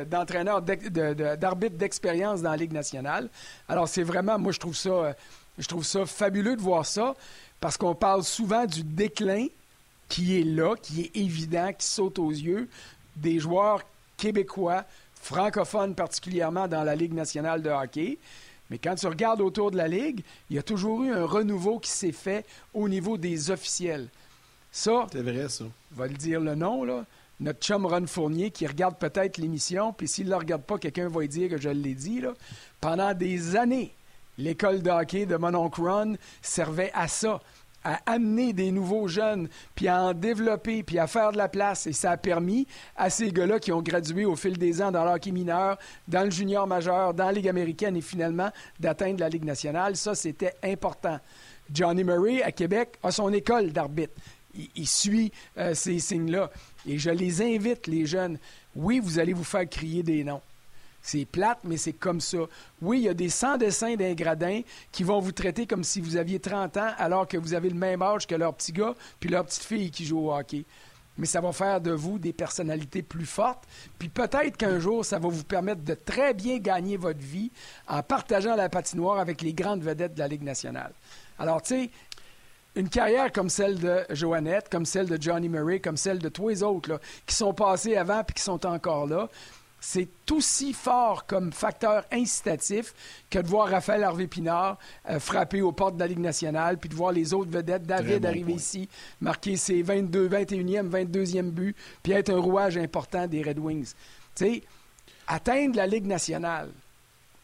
[0.09, 3.29] d'entraîneurs, d'arbitres d'expérience dans la Ligue nationale.
[3.69, 5.13] Alors c'est vraiment, moi je trouve ça, euh,
[5.57, 7.15] Je trouve ça fabuleux de voir ça
[7.61, 9.47] parce qu'on parle souvent du déclin
[10.13, 12.69] qui est là, qui est évident, qui saute aux yeux
[13.15, 13.81] des joueurs
[14.15, 14.85] québécois,
[15.15, 18.19] francophones particulièrement dans la Ligue nationale de hockey.
[18.69, 21.79] Mais quand tu regardes autour de la Ligue, il y a toujours eu un renouveau
[21.79, 22.45] qui s'est fait
[22.75, 24.07] au niveau des officiels.
[24.71, 25.65] Ça, c'est vrai, ça.
[25.93, 27.05] Vais le dire le nom, là.
[27.39, 31.09] Notre chum Ron Fournier qui regarde peut-être l'émission, puis s'il ne la regarde pas, quelqu'un
[31.09, 32.21] va lui dire que je l'ai dit.
[32.21, 32.33] Là.
[32.79, 33.91] Pendant des années,
[34.37, 37.41] l'école de hockey de mon oncle Ron servait à ça
[37.83, 41.87] à amener des nouveaux jeunes, puis à en développer, puis à faire de la place.
[41.87, 45.05] Et ça a permis à ces gars-là qui ont gradué au fil des ans dans
[45.05, 45.77] l'hockey mineur,
[46.07, 49.95] dans le junior majeur, dans la Ligue américaine et finalement d'atteindre la Ligue nationale.
[49.95, 51.19] Ça, c'était important.
[51.71, 54.13] Johnny Murray, à Québec, a son école d'arbitre.
[54.75, 56.51] Il, suit euh, ces signes-là.
[56.85, 58.37] Et je les invite, les jeunes.
[58.75, 60.41] Oui, vous allez vous faire crier des noms.
[61.03, 62.37] C'est plate, mais c'est comme ça.
[62.81, 66.15] Oui, il y a des sans-dessins d'un gradin qui vont vous traiter comme si vous
[66.15, 69.29] aviez 30 ans alors que vous avez le même âge que leur petit gars puis
[69.29, 70.65] leur petite fille qui joue au hockey.
[71.17, 73.65] Mais ça va faire de vous des personnalités plus fortes.
[73.99, 77.51] Puis peut-être qu'un jour, ça va vous permettre de très bien gagner votre vie
[77.87, 80.93] en partageant la patinoire avec les grandes vedettes de la Ligue nationale.
[81.37, 81.91] Alors, tu sais,
[82.75, 86.49] une carrière comme celle de Joannette, comme celle de Johnny Murray, comme celle de tous
[86.49, 89.29] les autres qui sont passés avant puis qui sont encore là,
[89.85, 92.93] c'est aussi fort comme facteur incitatif
[93.29, 94.77] que de voir Raphaël Harvey Pinard
[95.09, 98.25] euh, frapper aux portes de la Ligue nationale, puis de voir les autres vedettes, David
[98.25, 98.87] arriver ici,
[99.19, 103.91] marquer ses 22, 21e, 22e buts, puis être un rouage important des Red Wings.
[104.35, 104.63] Tu sais,
[105.27, 106.69] atteindre la Ligue nationale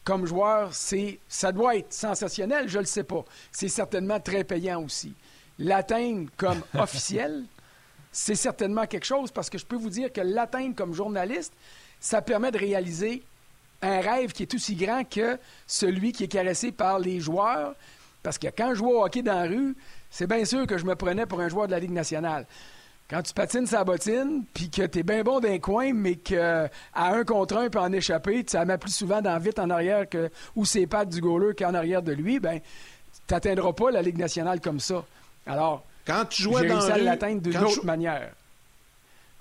[0.02, 3.22] comme joueur, c'est, ça doit être sensationnel, je ne le sais pas.
[3.52, 5.12] C'est certainement très payant aussi.
[5.58, 7.44] L'atteindre comme officiel,
[8.10, 11.52] c'est certainement quelque chose parce que je peux vous dire que l'atteindre comme journaliste,
[12.00, 13.22] ça permet de réaliser
[13.82, 17.74] un rêve qui est aussi grand que celui qui est caressé par les joueurs.
[18.22, 19.74] Parce que quand je jouais au hockey dans la rue,
[20.10, 22.46] c'est bien sûr que je me prenais pour un joueur de la Ligue nationale.
[23.08, 26.70] Quand tu patines sa bottine, puis que tu es bien bon d'un coin, mais qu'à
[26.94, 30.30] un contre un, peut en échapper, ça met plus souvent dans vite en arrière que
[30.54, 32.60] ou ses pattes du goaler qu'en arrière de lui, ben
[33.26, 35.04] tu n'atteindras pas la Ligue nationale comme ça.
[35.46, 38.32] Alors, quand tu jouais dans réussi à l'atteindre d'une autre manière.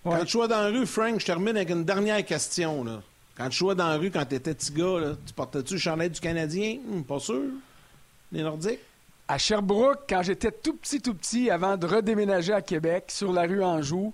[0.04, 2.84] Quand tu jouais dans la rue, Frank, je termine avec une dernière question.
[2.84, 3.02] Là.
[3.36, 6.10] Quand tu jouais dans la rue, quand tu étais petit gars, tu portais-tu le chandail
[6.10, 6.78] du Canadien?
[6.86, 7.44] Hmm, pas sûr.
[8.32, 8.80] Les Nordiques?
[9.28, 13.44] À Sherbrooke, quand j'étais tout petit, tout petit, avant de redéménager à Québec, sur la
[13.44, 14.14] rue Anjou,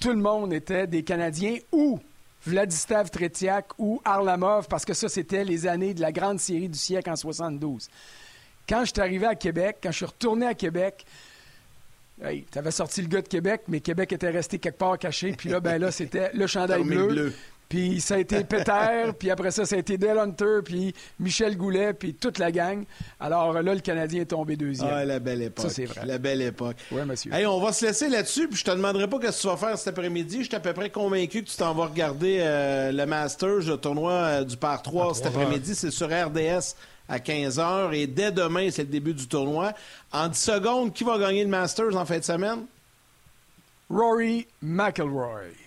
[0.00, 1.98] tout le monde était des Canadiens ou
[2.46, 6.78] Vladislav Tretiak ou Arlamov, parce que ça, c'était les années de la grande série du
[6.78, 7.88] siècle en 72.
[8.68, 11.04] Quand je suis arrivé à Québec, quand je suis retourné à Québec,
[12.22, 15.32] Hey, tu avais sorti le gars de Québec, mais Québec était resté quelque part caché.
[15.32, 17.32] Puis là, ben là, c'était le chandail bleu.
[17.68, 21.56] Puis ça a été Peter, puis après ça, ça a été Dale Hunter, puis Michel
[21.56, 22.84] Goulet, puis toute la gang.
[23.18, 24.90] Alors là, le Canadien est tombé deuxième.
[24.92, 25.66] Ah, la belle époque.
[25.66, 26.02] Ça, c'est vrai.
[26.04, 26.76] La belle époque.
[26.92, 27.32] Oui, monsieur.
[27.32, 29.56] Hey, on va se laisser là-dessus, puis je te demanderai pas ce que tu vas
[29.56, 30.38] faire cet après-midi.
[30.40, 33.76] Je suis à peu près convaincu que tu t'en vas regarder euh, le Masters, le
[33.76, 35.74] tournoi euh, du Par 3 cet après-midi.
[35.74, 36.74] C'est sur RDS
[37.08, 37.92] à 15h.
[37.94, 39.72] Et dès demain, c'est le début du tournoi.
[40.12, 42.66] En 10 secondes, qui va gagner le Masters en fin de semaine?
[43.90, 45.63] Rory McIlroy.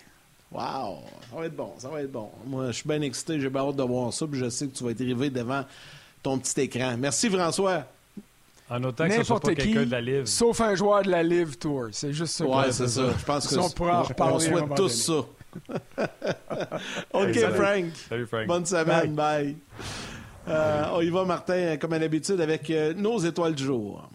[0.51, 0.99] Wow!
[1.29, 2.29] Ça va être bon, ça va être bon.
[2.45, 4.75] Moi, je suis bien excité, j'ai bien hâte de voir ça, puis je sais que
[4.75, 5.65] tu vas être arrivé devant
[6.23, 6.95] ton petit écran.
[6.97, 7.83] Merci, François.
[8.69, 10.25] En autant que ce soit pas quelqu'un de la Live.
[10.25, 11.87] Sauf un joueur de la Live Tour.
[11.91, 12.45] C'est juste ça.
[12.45, 13.13] Ouais, c'est ça.
[13.17, 15.13] Je pense que on, pourra en on souhaite tous ça.
[17.13, 17.85] OK, Frank.
[18.09, 18.47] Salut, Frank.
[18.47, 19.15] Bonne semaine.
[19.15, 19.55] Bye.
[20.47, 24.09] Euh, on y va, Martin, comme à l'habitude, avec euh, nos étoiles du jour.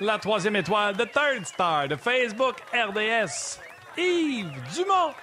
[0.00, 3.58] La troisième étoile de Third Star de Facebook RDS,
[3.96, 5.14] Yves Dumont.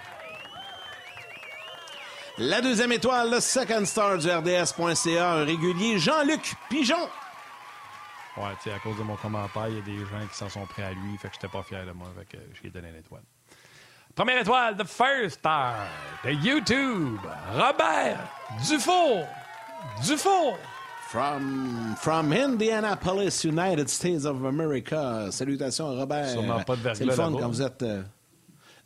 [2.38, 7.10] La deuxième étoile, le Second Star du RDS.ca, un régulier, Jean-Luc Pigeon.
[8.38, 10.48] Ouais, tu sais, à cause de mon commentaire, il y a des gens qui s'en
[10.48, 12.92] sont prêts à lui, fait que j'étais pas fier de moi, fait que j'ai donné
[12.92, 13.24] l'étoile.
[14.16, 15.76] Première étoile, The First Star
[16.24, 17.20] de YouTube,
[17.54, 18.20] Robert
[18.68, 19.28] Dufour.
[20.06, 20.58] Dufour.
[21.10, 25.28] From, from Indianapolis, United States of America.
[25.32, 26.30] Salutations, Robert.
[26.30, 27.82] Sûrement pas de verglas C'est le fun quand vous êtes...
[27.82, 28.04] Euh,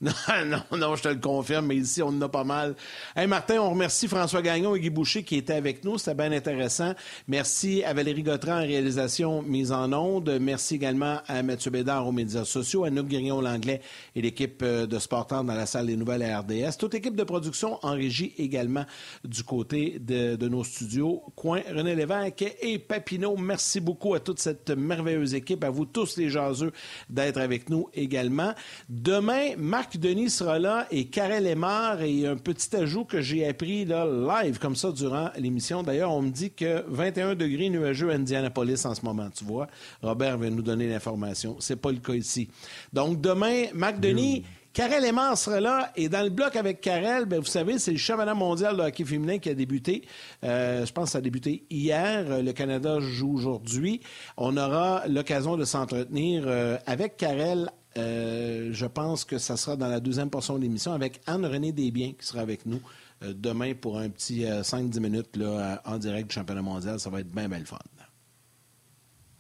[0.45, 2.76] non, non, non, je te le confirme, mais ici, on en a pas mal.
[3.16, 5.97] Hey, Martin, on remercie François Gagnon et Guy Boucher qui étaient avec nous.
[5.97, 6.93] C'était bien intéressant.
[7.30, 10.39] Merci à Valérie Gautran en réalisation mise en onde.
[10.41, 13.80] Merci également à Mathieu Bédard aux médias sociaux, à Nouk Guérignon-Langlais
[14.14, 16.78] et l'équipe euh, de Sportant dans la salle des nouvelles à RDS.
[16.78, 18.86] Toute équipe de production en régie également
[19.24, 21.24] du côté de, de nos studios.
[21.38, 23.38] Coin René Lévesque et Papineau.
[23.38, 26.74] Merci beaucoup à toute cette merveilleuse équipe, à vous tous les jaseux
[27.10, 28.54] d'être avec nous également.
[28.89, 33.47] Demain, Marc Marc Denis sera là et Karel Lemar et un petit ajout que j'ai
[33.47, 35.83] appris là, live comme ça durant l'émission.
[35.83, 39.67] D'ailleurs, on me dit que 21 degrés nuageux à Indianapolis en ce moment, tu vois.
[40.01, 41.57] Robert vient nous donner l'information.
[41.59, 42.49] C'est pas le cas ici.
[42.91, 44.43] Donc demain, Marc Denis...
[44.73, 47.99] Karel Lemar sera là et dans le bloc avec Karel, ben, vous savez, c'est le
[47.99, 50.01] championnat mondial de hockey féminin qui a débuté.
[50.43, 52.41] Euh, je pense que ça a débuté hier.
[52.41, 54.01] Le Canada joue aujourd'hui.
[54.35, 59.87] On aura l'occasion de s'entretenir euh, avec Karel euh, je pense que ça sera dans
[59.87, 62.81] la deuxième portion de l'émission avec Anne-Renée Desbiens qui sera avec nous
[63.21, 66.99] euh, demain pour un petit 5-10 euh, minutes là, en direct du championnat mondial.
[66.99, 67.77] Ça va être bien, bien fun.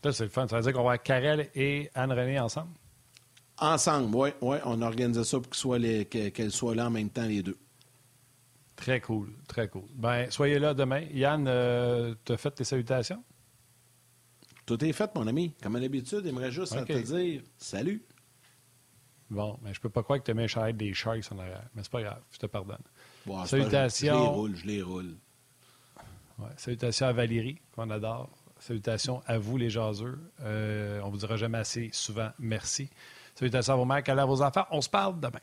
[0.03, 0.47] Ça, c'est le fun.
[0.47, 2.71] Ça veut dire qu'on va avoir Karel et Anne-Renée ensemble?
[3.57, 4.29] Ensemble, oui.
[4.41, 5.77] Ouais, on organise ça pour
[6.09, 7.57] qu'elles soient, là en même temps, les deux.
[8.75, 9.83] Très cool, très cool.
[9.95, 11.03] Ben, soyez là demain.
[11.13, 11.45] Yann,
[12.25, 13.23] tu as fait tes salutations?
[14.65, 15.53] Tout est fait, mon ami.
[15.61, 18.03] Comme à l'habitude, me juste te dire salut.
[19.33, 21.63] Bon, mais je peux pas croire que tu mets un des Sharks en arrière.
[21.75, 22.77] Mais c'est pas grave, je te pardonne.
[23.45, 24.13] salutations.
[24.15, 25.15] Je les roule, je les roule.
[26.57, 28.29] salutations à Valérie, qu'on adore.
[28.59, 30.19] Salutations à vous, les jaseux.
[30.41, 32.89] Euh, on vous dira jamais assez souvent merci.
[33.35, 34.65] Salutations à vos mères, à vos enfants.
[34.71, 35.39] On se parle demain.